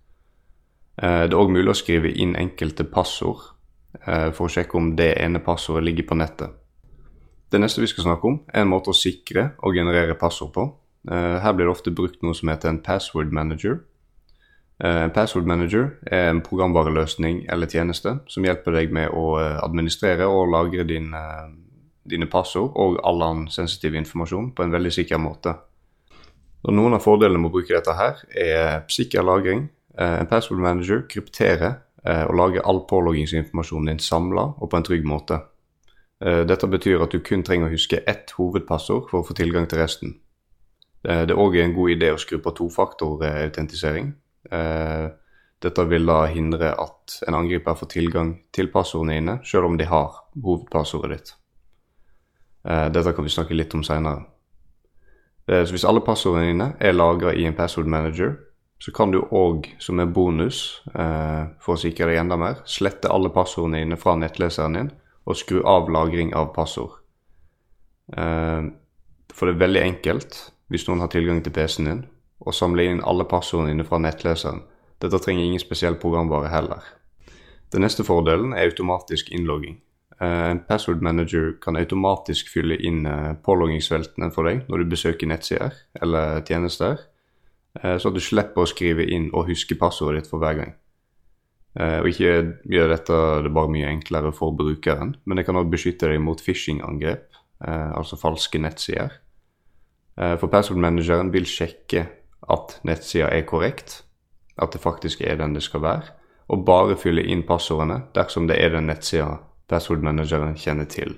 Det 0.99 1.31
er 1.31 1.37
òg 1.39 1.53
mulig 1.53 1.71
å 1.71 1.77
skrive 1.79 2.11
inn 2.11 2.33
enkelte 2.35 2.83
passord 2.83 3.53
for 4.03 4.43
å 4.45 4.51
sjekke 4.51 4.75
om 4.75 4.89
det 4.99 5.13
ene 5.23 5.39
passordet 5.39 5.85
ligger 5.87 6.09
på 6.09 6.17
nettet. 6.19 6.57
Det 7.51 7.59
neste 7.59 7.81
vi 7.81 7.87
skal 7.89 8.05
snakke 8.05 8.27
om, 8.27 8.41
er 8.53 8.61
en 8.61 8.69
måte 8.69 8.91
å 8.91 8.97
sikre 8.97 9.51
og 9.65 9.77
generere 9.77 10.17
passord 10.19 10.51
på. 10.53 10.65
Eh, 11.09 11.37
her 11.41 11.53
blir 11.53 11.65
det 11.65 11.73
ofte 11.73 11.93
brukt 11.95 12.21
noe 12.21 12.37
som 12.37 12.51
heter 12.51 12.69
en 12.69 12.81
password 12.85 13.33
manager. 13.33 13.79
Eh, 14.83 15.03
en 15.05 15.13
password 15.15 15.49
manager 15.49 15.95
er 16.11 16.29
en 16.29 16.43
programvareløsning 16.45 17.47
eller 17.49 17.67
tjeneste 17.71 18.19
som 18.29 18.45
hjelper 18.45 18.77
deg 18.77 18.93
med 18.93 19.09
å 19.09 19.39
eh, 19.41 19.57
administrere 19.63 20.27
og 20.29 20.51
lagre 20.53 20.85
din, 20.85 21.09
dine 22.05 22.29
passord 22.29 22.75
og 22.75 22.99
all 23.03 23.25
annen 23.25 23.49
sensitiv 23.49 23.97
informasjon 23.97 24.53
på 24.53 24.63
en 24.63 24.77
veldig 24.77 24.93
sikker 24.93 25.17
måte. 25.17 25.55
Og 26.65 26.75
noen 26.75 26.97
av 26.97 27.03
fordelene 27.05 27.39
med 27.39 27.51
å 27.51 27.55
bruke 27.57 27.75
dette 27.75 27.95
her 27.95 28.23
er 28.35 28.81
sikker 28.91 29.23
lagring. 29.23 29.67
En 29.99 30.27
password 30.27 30.59
manager 30.63 31.05
krypterer 31.11 31.79
og 32.03 32.35
lager 32.35 32.63
all 32.67 32.81
påloggingsinformasjonen 32.87 33.93
din 33.93 34.01
samla 34.03 34.45
og 34.55 34.69
på 34.71 34.79
en 34.79 34.85
trygg 34.87 35.07
måte. 35.07 35.41
Dette 36.19 36.67
betyr 36.67 37.03
at 37.03 37.15
du 37.15 37.23
kun 37.23 37.43
trenger 37.47 37.67
å 37.67 37.73
huske 37.73 38.01
ett 38.07 38.31
hovedpassord 38.35 39.07
for 39.11 39.21
å 39.21 39.27
få 39.27 39.35
tilgang 39.39 39.67
til 39.71 39.79
resten. 39.79 40.17
Eh, 41.07 41.23
det 41.25 41.35
er 41.35 41.39
òg 41.39 41.57
en 41.61 41.75
god 41.75 41.95
idé 41.95 42.11
å 42.13 42.19
skru 42.19 42.39
på 42.43 42.53
tofaktorautentisering. 42.57 44.11
Eh, 44.51 45.05
dette 45.63 45.85
vil 45.91 46.07
da 46.07 46.23
hindre 46.31 46.73
at 46.79 47.19
en 47.27 47.37
angriper 47.39 47.77
får 47.79 47.91
tilgang 47.95 48.33
til 48.55 48.71
passordene 48.71 49.19
dine, 49.19 49.37
selv 49.43 49.69
om 49.69 49.77
de 49.79 49.87
har 49.87 50.23
hovedpassordet 50.35 51.11
ditt. 51.15 51.33
Eh, 52.65 52.87
dette 52.91 53.15
kan 53.15 53.27
vi 53.27 53.35
snakke 53.35 53.55
litt 53.55 53.75
om 53.75 53.83
seinere. 53.83 54.25
Så 55.49 55.73
hvis 55.73 55.85
alle 55.87 56.03
passordene 56.05 56.51
dine 56.51 56.67
er 56.77 56.93
lagra 56.93 57.31
i 57.33 57.47
en 57.49 57.55
password 57.57 57.89
manager, 57.89 58.35
så 58.79 58.91
kan 58.95 59.11
du 59.11 59.23
òg, 59.33 59.65
som 59.81 59.99
en 59.99 60.11
bonus 60.13 60.59
for 60.93 61.73
å 61.73 61.79
sikre 61.81 62.11
deg 62.11 62.19
enda 62.21 62.37
mer, 62.37 62.61
slette 62.69 63.09
alle 63.09 63.31
passordene 63.33 63.81
dine 63.81 63.97
fra 63.97 64.13
nettleseren 64.19 64.77
din 64.77 64.91
og 65.25 65.39
skru 65.41 65.63
av 65.65 65.89
lagring 65.89 66.35
av 66.37 66.51
passord. 66.53 66.93
For 68.13 69.49
det 69.49 69.55
er 69.55 69.65
veldig 69.65 69.83
enkelt 69.87 70.37
hvis 70.69 70.85
noen 70.85 71.01
har 71.01 71.09
tilgang 71.09 71.41
til 71.41 71.53
PC-en 71.55 71.89
din, 71.89 72.05
og 72.45 72.53
samle 72.55 72.85
inn 72.85 73.01
alle 73.01 73.25
passordene 73.25 73.73
dine 73.73 73.87
fra 73.89 73.97
nettleseren. 73.99 74.61
Dette 75.01 75.19
trenger 75.23 75.49
ingen 75.49 75.61
spesiell 75.61 75.97
programvare 75.97 76.53
heller. 76.53 76.85
Den 77.73 77.81
neste 77.85 78.05
fordelen 78.05 78.53
er 78.53 78.69
automatisk 78.69 79.33
innlogging. 79.33 79.79
Eh, 80.21 80.49
En 80.51 80.59
password 80.67 81.01
manager 81.01 81.53
kan 81.61 81.77
automatisk 81.79 82.49
fylle 82.51 82.75
inn 82.75 83.05
eh, 83.07 83.33
påloggingsfeltene 83.45 84.31
for 84.35 84.49
deg 84.49 84.65
når 84.67 84.83
du 84.83 84.91
besøker 84.91 85.27
nettsider 85.31 85.77
eller 86.01 86.41
tjenester, 86.43 86.99
eh, 87.81 87.95
så 87.97 88.11
du 88.11 88.19
slipper 88.19 88.65
å 88.65 88.67
skrive 88.67 89.05
inn 89.07 89.29
og 89.33 89.47
huske 89.47 89.77
passordet 89.79 90.23
ditt 90.23 90.31
for 90.31 90.43
hver 90.43 90.59
gang. 90.59 90.73
Eh, 91.79 91.99
Og 92.01 92.09
ikke 92.11 92.59
gjør 92.67 92.89
dette 92.95 93.21
det 93.45 93.53
bare 93.53 93.71
mye 93.71 93.87
enklere 93.93 94.33
for 94.35 94.51
brukeren, 94.51 95.15
men 95.25 95.37
det 95.37 95.45
kan 95.45 95.55
også 95.55 95.71
beskytte 95.71 96.09
deg 96.11 96.19
mot 96.19 96.41
phishing-angrep, 96.41 97.27
eh, 97.65 97.91
altså 97.95 98.19
falske 98.19 98.59
nettsider. 98.59 99.11
Eh, 100.17 100.35
For 100.35 100.47
password-manageren 100.47 101.31
vil 101.31 101.45
sjekke 101.45 102.07
at 102.49 102.79
nettsida 102.83 103.29
er 103.31 103.45
korrekt, 103.47 104.03
at 104.57 104.71
det 104.73 104.81
faktisk 104.81 105.21
er 105.21 105.37
den 105.37 105.53
det 105.53 105.63
skal 105.63 105.81
være, 105.81 106.11
og 106.49 106.65
bare 106.65 106.97
fylle 106.97 107.23
inn 107.23 107.43
passordene 107.43 108.03
dersom 108.13 108.47
det 108.47 108.57
er 108.59 108.69
den 108.69 108.87
nettsida 108.87 109.37
password-manageren 109.69 110.57
kjenner 110.59 110.89
til. 110.89 111.15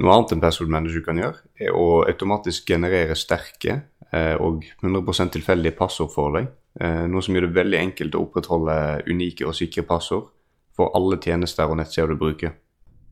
Noe 0.00 0.14
annet 0.14 0.32
en 0.32 0.42
password-manager 0.42 1.04
kan 1.04 1.20
gjøre, 1.20 1.42
er 1.60 1.76
å 1.76 2.02
automatisk 2.08 2.70
generere 2.72 3.16
sterke 3.18 3.82
eh, 4.12 4.36
og 4.40 4.64
100% 4.80 5.34
tilfeldige 5.36 5.76
passord 5.76 6.12
for 6.14 6.38
deg, 6.38 6.48
eh, 6.80 7.04
noe 7.08 7.24
som 7.24 7.36
gjør 7.36 7.48
det 7.48 7.58
veldig 7.58 7.80
enkelt 7.80 8.16
å 8.16 8.24
opprettholde 8.24 8.76
unike 9.10 9.44
og 9.48 9.56
sikre 9.58 9.84
passord 9.88 10.30
for 10.76 10.92
alle 10.96 11.18
tjenester 11.20 11.68
og 11.68 11.76
nettsider 11.80 12.14
du 12.14 12.20
bruker. 12.20 12.54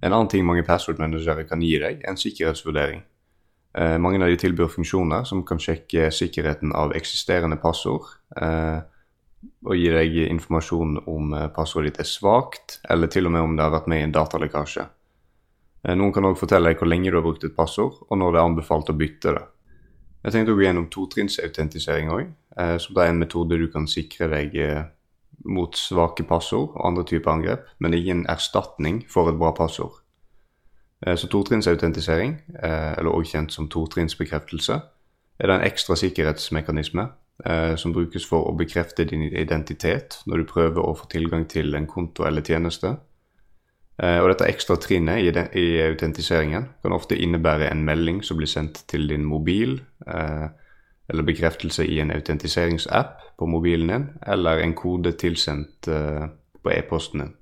En 0.00 0.14
annen 0.14 0.31
ting 0.33 0.47
mange 0.49 0.64
password-managere 0.64 1.45
kan 1.49 1.61
gi 1.61 1.76
deg, 1.83 2.00
er 2.00 2.14
en 2.14 2.21
sikkerhetsvurdering. 2.21 3.02
Eh, 3.76 3.99
mange 4.02 4.23
av 4.23 4.33
de 4.33 4.38
tilbyr 4.40 4.71
funksjoner 4.73 5.26
som 5.29 5.45
kan 5.47 5.61
sjekke 5.62 6.09
sikkerheten 6.14 6.73
av 6.75 6.95
eksisterende 6.97 7.61
passord, 7.61 8.09
eh, 8.40 8.81
og 9.64 9.76
gir 9.76 9.97
deg 9.97 10.16
informasjon 10.28 10.99
om 11.06 11.35
eh, 11.37 11.49
passordet 11.54 11.92
ditt 11.92 12.04
er 12.04 12.11
svakt, 12.11 12.80
eller 12.90 13.11
til 13.12 13.26
og 13.26 13.35
med 13.37 13.47
om 13.47 13.56
det 13.56 13.64
har 13.64 13.75
vært 13.75 13.88
med 13.92 14.00
i 14.02 14.06
en 14.09 14.16
datalekkasje. 14.16 14.87
Eh, 15.85 15.97
Noen 15.97 16.12
kan 16.12 16.28
òg 16.28 16.38
fortelle 16.40 16.70
deg 16.73 16.80
hvor 16.80 16.90
lenge 16.90 17.11
du 17.11 17.16
har 17.18 17.26
brukt 17.26 17.44
et 17.44 17.56
passord, 17.56 18.02
og 18.09 18.20
når 18.20 18.32
det 18.32 18.40
er 18.40 18.50
anbefalt 18.50 18.92
å 18.92 18.99
bytte 19.00 19.35
det. 19.38 19.47
Jeg 20.20 20.32
tenkte 20.35 20.52
å 20.52 20.59
gå 20.59 20.66
gjennom 20.66 20.90
totrinnsautentisering 20.92 22.11
òg, 22.12 22.32
som 22.82 22.92
det 22.92 23.04
er 23.06 23.12
en 23.14 23.20
metode 23.23 23.56
du 23.56 23.70
kan 23.73 23.87
sikre 23.88 24.26
deg 24.28 24.56
eh, 24.61 24.82
mot 25.44 25.76
svake 25.76 26.26
passord 26.28 26.75
og 26.75 26.87
andre 26.87 27.04
typer 27.09 27.32
angrep, 27.32 27.66
men 27.78 27.94
ingen 27.94 28.25
en 28.25 28.30
erstatning 28.35 29.04
for 29.09 29.30
et 29.30 29.38
bra 29.38 29.52
passord. 29.56 30.00
Eh, 31.06 31.16
Så 31.16 31.28
totrinnsautentisering, 31.28 32.42
eh, 32.62 32.99
eller 32.99 33.11
også 33.11 33.30
kjent 33.30 33.52
som 33.52 33.68
totrinnsbekreftelse, 33.68 34.80
er 35.38 35.47
det 35.47 35.54
en 35.54 35.64
ekstra 35.64 35.97
sikkerhetsmekanisme 35.97 37.02
eh, 37.02 37.11
som 37.76 37.92
brukes 37.97 38.26
for 38.28 38.44
å 38.50 38.56
bekrefte 38.56 39.06
din 39.09 39.23
identitet 39.23 40.18
når 40.28 40.42
du 40.42 40.44
prøver 40.50 40.85
å 40.85 40.97
få 40.99 41.06
tilgang 41.09 41.47
til 41.49 41.75
en 41.75 41.87
konto 41.88 42.26
eller 42.28 42.44
tjeneste. 42.44 42.99
Eh, 44.02 44.18
Og 44.23 44.30
dette 44.32 44.49
ekstra 44.49 44.76
trinnet 44.80 45.54
i, 45.56 45.80
autentiseringen 45.85 46.68
kan 46.82 46.92
ofte 46.97 47.18
innebære 47.18 47.68
en 47.70 47.85
melding 47.85 48.23
som 48.25 48.38
blir 48.38 48.49
sendt 48.49 48.85
til 48.88 49.09
din 49.09 49.25
mobil, 49.25 49.80
eh, 50.06 50.49
eller 51.11 51.26
bekreftelse 51.26 51.85
i 51.85 51.99
en 52.00 52.11
autentiseringsapp 52.14 53.20
på 53.38 53.47
mobilen 53.47 53.88
din, 53.88 54.09
eller 54.26 54.62
en 54.62 54.75
kode 54.75 55.12
tilsendt 55.12 55.88
eh, 55.88 56.28
på 56.62 56.73
e-posten 56.73 57.20
din. 57.20 57.35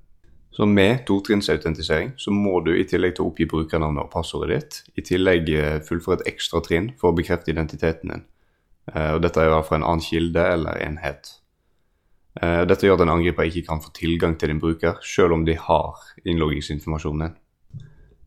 Så 0.51 0.65
med 0.65 1.05
totrinnsautentisering 1.07 2.13
så 2.17 2.31
må 2.31 2.59
du 2.65 2.73
i 2.73 2.83
tillegg 2.83 3.15
til 3.15 3.23
å 3.23 3.29
oppgi 3.29 3.45
brukernavnet 3.47 4.03
og 4.03 4.11
passordet 4.11 4.49
ditt, 4.49 4.81
i 4.97 5.01
tillegg 5.01 5.49
eh, 5.49 5.79
fullføre 5.85 6.19
et 6.19 6.33
ekstra 6.33 6.59
trinn 6.65 6.91
for 6.99 7.11
å 7.11 7.15
bekrefte 7.15 7.53
identiteten 7.53 8.09
din. 8.09 8.25
Eh, 8.95 9.11
og 9.15 9.21
dette 9.23 9.43
er 9.43 9.53
fra 9.65 9.77
en 9.77 9.85
annen 9.85 10.03
kilde 10.03 10.45
eller 10.55 10.79
enhet. 10.83 11.35
Eh, 12.41 12.63
Dette 12.69 12.87
gjør 12.87 12.99
at 12.99 13.05
en 13.05 13.13
angriper 13.17 13.49
ikke 13.49 13.67
kan 13.67 13.81
få 13.83 13.91
tilgang 13.95 14.37
til 14.39 14.53
din 14.53 14.61
bruker, 14.61 14.99
selv 15.03 15.35
om 15.35 15.45
de 15.45 15.57
har 15.59 16.01
innloggingsinformasjonen 16.25 17.25
din. 17.25 17.37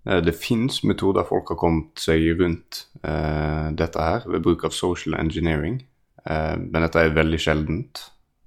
Eh, 0.07 0.21
Det 0.21 0.35
finnes 0.35 0.83
metoder 0.85 1.25
folk 1.25 1.49
har 1.49 1.57
kommet 1.57 1.99
seg 1.99 2.40
rundt 2.40 2.87
dette 3.02 3.99
her 3.99 4.23
ved 4.31 4.42
bruk 4.45 4.64
av 4.64 4.71
social 4.71 5.16
engineering, 5.19 5.83
men 6.25 6.83
dette 6.85 7.00
er 7.00 7.11
veldig 7.11 7.38
sjeldent. 7.40 7.99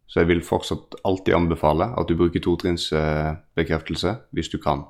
Så 0.07 0.22
jeg 0.22 0.27
vil 0.29 0.41
fortsatt 0.41 0.95
alltid 1.03 1.36
anbefale 1.36 1.89
at 2.00 2.07
du 2.07 2.15
bruker 2.15 2.39
totrinnsbekreftelse 2.39 4.15
hvis 4.31 4.48
du 4.48 4.57
kan. 4.63 4.85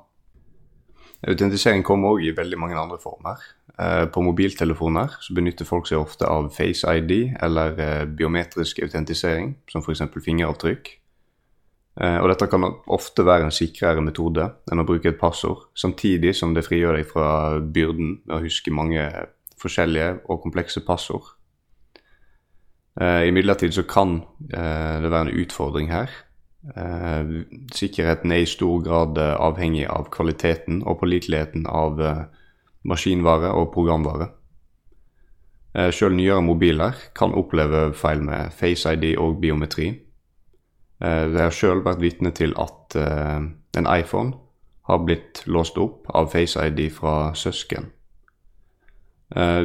Autentisering 1.24 1.84
kommer 1.86 2.16
òg 2.16 2.26
i 2.26 2.34
veldig 2.36 2.58
mange 2.60 2.76
andre 2.76 2.98
former. 3.00 3.40
Eh, 3.78 4.04
På 4.12 4.22
mobiltelefoner 4.22 5.16
så 5.20 5.34
benytter 5.34 5.68
folk 5.68 5.88
seg 5.88 6.00
ofte 6.00 6.28
av 6.28 6.50
Face 6.52 6.84
ID 6.84 7.36
eller 7.42 7.80
eh, 7.80 8.04
biometrisk 8.04 8.82
autentisering, 8.84 9.54
som 9.70 9.84
f.eks. 9.84 10.04
fingeravtrykk. 10.24 10.90
Eh, 12.00 12.18
Og 12.20 12.28
dette 12.28 12.48
kan 12.52 12.68
ofte 12.86 13.24
være 13.24 13.48
en 13.48 13.54
sikrere 13.54 14.04
metode 14.04 14.50
enn 14.70 14.80
å 14.82 14.86
bruke 14.88 15.08
et 15.08 15.20
passord, 15.20 15.68
samtidig 15.74 16.34
som 16.36 16.54
det 16.54 16.66
frigjør 16.68 17.00
deg 17.00 17.08
fra 17.08 17.30
byrden 17.60 18.20
med 18.26 18.36
å 18.36 18.42
huske 18.44 18.74
mange 18.74 19.08
forskjellige 19.56 20.20
og 20.28 20.42
komplekse 20.44 20.84
passord. 20.84 21.32
Imidlertid 22.96 23.74
så 23.76 23.82
kan 23.84 24.22
det 24.48 25.10
være 25.12 25.26
en 25.26 25.40
utfordring 25.42 25.90
her. 25.92 26.08
Eh, 26.74 27.26
sikkerheten 27.74 28.32
er 28.32 28.42
i 28.42 28.48
stor 28.48 28.80
grad 28.82 29.18
eh, 29.22 29.34
avhengig 29.38 29.84
av 29.86 30.08
kvaliteten 30.10 30.80
og 30.82 30.98
påliteligheten 31.02 31.66
av 31.70 32.00
eh, 32.02 32.24
maskinvare 32.86 33.52
og 33.54 33.70
programvare. 33.74 34.32
Selv 35.92 36.14
nyere 36.16 36.40
mobiler 36.40 36.96
kan 37.12 37.34
oppleve 37.36 37.90
feil 37.92 38.22
med 38.24 38.54
Face 38.56 38.88
ID 38.96 39.10
og 39.20 39.34
biometri. 39.42 39.90
Jeg 41.04 41.34
har 41.36 41.52
selv 41.52 41.84
vært 41.84 42.00
vitne 42.00 42.30
til 42.32 42.54
at 42.56 42.96
en 42.96 43.88
iPhone 43.92 44.32
har 44.88 45.02
blitt 45.04 45.42
låst 45.44 45.76
opp 45.76 46.08
av 46.16 46.30
Face 46.32 46.56
ID 46.56 46.80
fra 46.96 47.34
søsken. 47.36 47.90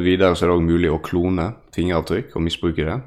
Videre 0.04 0.34
er 0.34 0.44
det 0.44 0.52
òg 0.52 0.66
mulig 0.66 0.92
å 0.92 1.00
klone 1.00 1.48
fingeravtrykk 1.72 2.36
og 2.36 2.44
misbruke 2.44 2.90
det. 2.90 3.00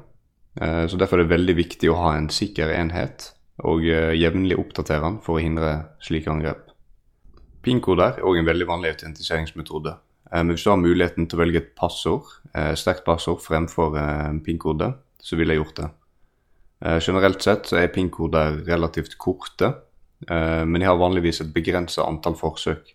Så 0.90 0.98
Derfor 0.98 1.20
er 1.20 1.28
det 1.28 1.36
veldig 1.36 1.56
viktig 1.62 1.92
å 1.92 2.00
ha 2.00 2.16
en 2.16 2.26
sikker 2.26 2.74
enhet 2.74 3.35
og 3.64 3.84
eh, 3.88 4.12
jevnlig 4.18 4.58
oppdatere 4.60 5.04
den 5.04 5.20
for 5.24 5.38
å 5.38 5.44
hindre 5.44 5.72
slike 6.04 6.30
angrep. 6.32 6.66
PIN-koder 7.64 8.18
er 8.18 8.26
òg 8.26 8.40
en 8.40 8.48
veldig 8.48 8.66
vanlig 8.68 8.92
autentiseringsmetode. 8.94 9.94
Eh, 10.30 10.42
Men 10.42 10.54
hvis 10.54 10.66
du 10.66 10.70
har 10.70 10.82
muligheten 10.82 11.26
til 11.26 11.38
å 11.38 11.42
velge 11.42 11.62
et 11.62 11.72
passord, 11.78 12.28
eh, 12.52 12.74
sterkt 12.76 13.06
passord 13.06 13.40
fremfor 13.40 13.96
PIN-kode, 14.44 14.92
så 15.20 15.36
ville 15.36 15.54
jeg 15.54 15.64
gjort 15.64 15.80
det. 15.80 15.92
Generelt 17.00 17.40
sett 17.40 17.64
så 17.66 17.78
er 17.80 17.88
PIN-koder 17.88 18.58
relativt 18.66 19.16
korte, 19.16 19.70
men 20.28 20.76
de 20.76 20.84
har 20.84 20.98
vanligvis 21.00 21.40
et 21.40 21.48
begrenset 21.54 22.04
antall 22.04 22.36
forsøk. 22.36 22.90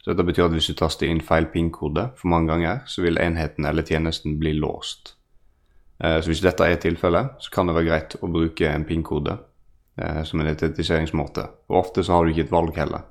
Så 0.00 0.10
dette 0.10 0.24
betyr 0.24 0.46
at 0.46 0.54
hvis 0.56 0.70
du 0.72 0.74
taster 0.74 1.06
inn 1.06 1.20
feil 1.20 1.44
PIN-kode 1.52 2.06
for 2.16 2.32
mange 2.32 2.48
ganger, 2.48 2.80
så 2.88 3.04
vil 3.04 3.20
enheten 3.20 3.68
eller 3.68 3.84
tjenesten 3.84 4.38
bli 4.40 4.54
låst. 4.56 5.12
Så 6.00 6.24
hvis 6.24 6.40
dette 6.40 6.64
er 6.64 6.80
tilfellet, 6.80 7.36
så 7.38 7.52
kan 7.52 7.68
det 7.68 7.76
være 7.76 7.90
greit 7.90 8.16
å 8.16 8.32
bruke 8.32 8.72
en 8.72 8.88
PIN-kode 8.88 9.36
eh, 9.98 10.22
som 10.24 10.40
en 10.40 10.50
identifiseringsmåte. 10.50 11.46
Og 11.68 11.82
ofte 11.84 12.06
så 12.06 12.16
har 12.16 12.24
du 12.24 12.32
ikke 12.32 12.48
et 12.48 12.54
valg 12.54 12.76
heller. 12.78 13.06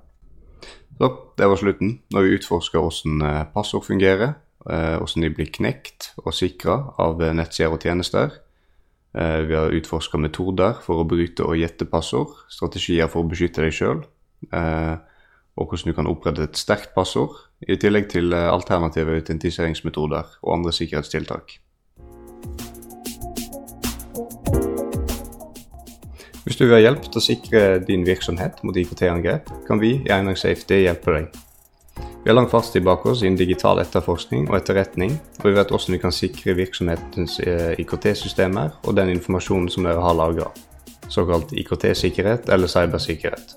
Så 0.97 1.09
det 1.37 1.47
var 1.47 1.59
slutten. 1.59 1.99
Når 2.13 2.25
vi 2.25 2.35
utforsker 2.37 2.81
hvordan 2.81 3.21
eh, 3.21 3.45
passord 3.53 3.85
fungerer, 3.85 4.33
eh, 4.69 4.95
hvordan 4.97 5.23
de 5.23 5.33
blir 5.33 5.51
knekt 5.53 6.11
og 6.23 6.33
sikra 6.33 6.79
av 6.97 7.21
eh, 7.21 7.35
nettsider 7.37 7.77
og 7.77 7.81
tjenester. 7.81 8.43
Vi 9.17 9.55
har 9.55 9.73
utforska 9.73 10.19
metoder 10.21 10.75
for 10.83 11.01
å 11.01 11.05
bryte 11.07 11.41
og 11.41 11.57
gjette 11.57 11.87
passord, 11.89 12.35
strategier 12.53 13.07
for 13.09 13.23
å 13.23 13.29
beskytte 13.31 13.63
deg 13.63 13.73
sjøl, 13.73 14.03
og 14.53 15.63
hvordan 15.71 15.89
du 15.89 15.95
kan 15.97 16.09
opprette 16.11 16.43
et 16.45 16.59
sterkt 16.59 16.91
passord, 16.93 17.39
i 17.65 17.79
tillegg 17.81 18.11
til 18.11 18.35
alternative 18.35 19.15
autentiseringsmetoder 19.17 20.37
og 20.43 20.53
andre 20.59 20.75
sikkerhetstiltak. 20.75 21.55
Hvis 26.47 26.55
du 26.55 26.61
vil 26.63 26.77
ha 26.77 26.79
hjelp 26.79 27.09
til 27.11 27.19
å 27.19 27.25
sikre 27.25 27.61
din 27.83 28.05
virksomhet 28.07 28.61
mot 28.63 28.77
IKT-angrep, 28.79 29.49
kan 29.67 29.81
vi 29.81 29.97
i 29.97 30.11
Einar 30.15 30.37
Safety 30.39 30.77
hjelpe 30.85 31.11
deg. 31.11 31.25
Vi 32.23 32.29
har 32.29 32.37
lang 32.37 32.47
fartstid 32.47 32.85
bak 32.87 33.03
oss 33.11 33.19
innen 33.25 33.35
digital 33.35 33.81
etterforskning 33.81 34.45
og 34.47 34.55
etterretning, 34.55 35.17
og 35.41 35.43
vi 35.43 35.51
vet 35.57 35.73
hvordan 35.73 35.97
vi 35.97 35.99
kan 35.99 36.15
sikre 36.15 36.55
virksomhetens 36.55 37.35
eh, 37.43 37.73
IKT-systemer 37.83 38.77
og 38.87 38.95
den 38.95 39.11
informasjonen 39.11 39.67
som 39.73 39.89
dere 39.89 40.05
har 40.05 40.15
lagra. 40.15 40.47
Såkalt 41.11 41.51
IKT-sikkerhet 41.51 42.47
eller 42.55 42.71
cybersikkerhet. 42.71 43.51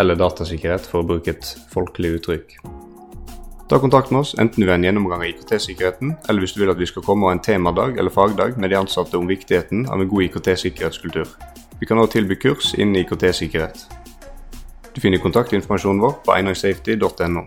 Eller 0.00 0.16
datasikkerhet, 0.16 0.88
for 0.88 1.02
å 1.02 1.08
bruke 1.10 1.34
et 1.36 1.50
folkelig 1.74 2.14
uttrykk. 2.16 2.56
Ta 3.68 3.82
kontakt 3.82 4.08
med 4.14 4.22
oss 4.22 4.32
enten 4.40 4.64
du 4.64 4.70
er 4.70 4.78
en 4.78 4.88
gjennomgang 4.88 5.20
av 5.20 5.34
IKT-sikkerheten, 5.34 6.16
eller 6.30 6.46
hvis 6.46 6.56
du 6.56 6.62
vil 6.64 6.72
at 6.72 6.80
vi 6.80 6.88
skal 6.88 7.04
komme 7.04 7.28
og 7.28 7.34
ha 7.34 7.36
en 7.36 7.44
temadag 7.44 8.00
eller 8.00 8.14
fagdag 8.14 8.56
med 8.56 8.72
de 8.72 8.80
ansatte 8.80 9.20
om 9.20 9.28
viktigheten 9.28 9.84
av 9.92 10.00
en 10.00 10.08
god 10.08 10.30
IKT-sikkerhetskultur. 10.30 11.28
Vi 11.80 11.86
kan 11.86 11.98
også 11.98 12.12
tilby 12.12 12.38
kurs 12.40 12.74
innen 12.74 12.96
IKT-sikkerhet. 12.96 13.86
Du 14.96 15.00
finner 15.00 15.18
kontaktinformasjonen 15.20 16.00
vår 16.00 16.20
på 16.24 16.32
einangsafety.no. 16.32 17.42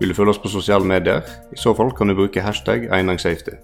Vil 0.00 0.08
du 0.08 0.14
følge 0.14 0.30
oss 0.30 0.38
på 0.38 0.48
sosiale 0.48 0.84
medier? 0.84 1.20
I 1.52 1.58
så 1.58 1.74
fall 1.74 1.90
kan 1.90 2.08
du 2.08 2.14
bruke 2.14 2.40
hashtag 2.40 2.86
einangsafety. 2.94 3.58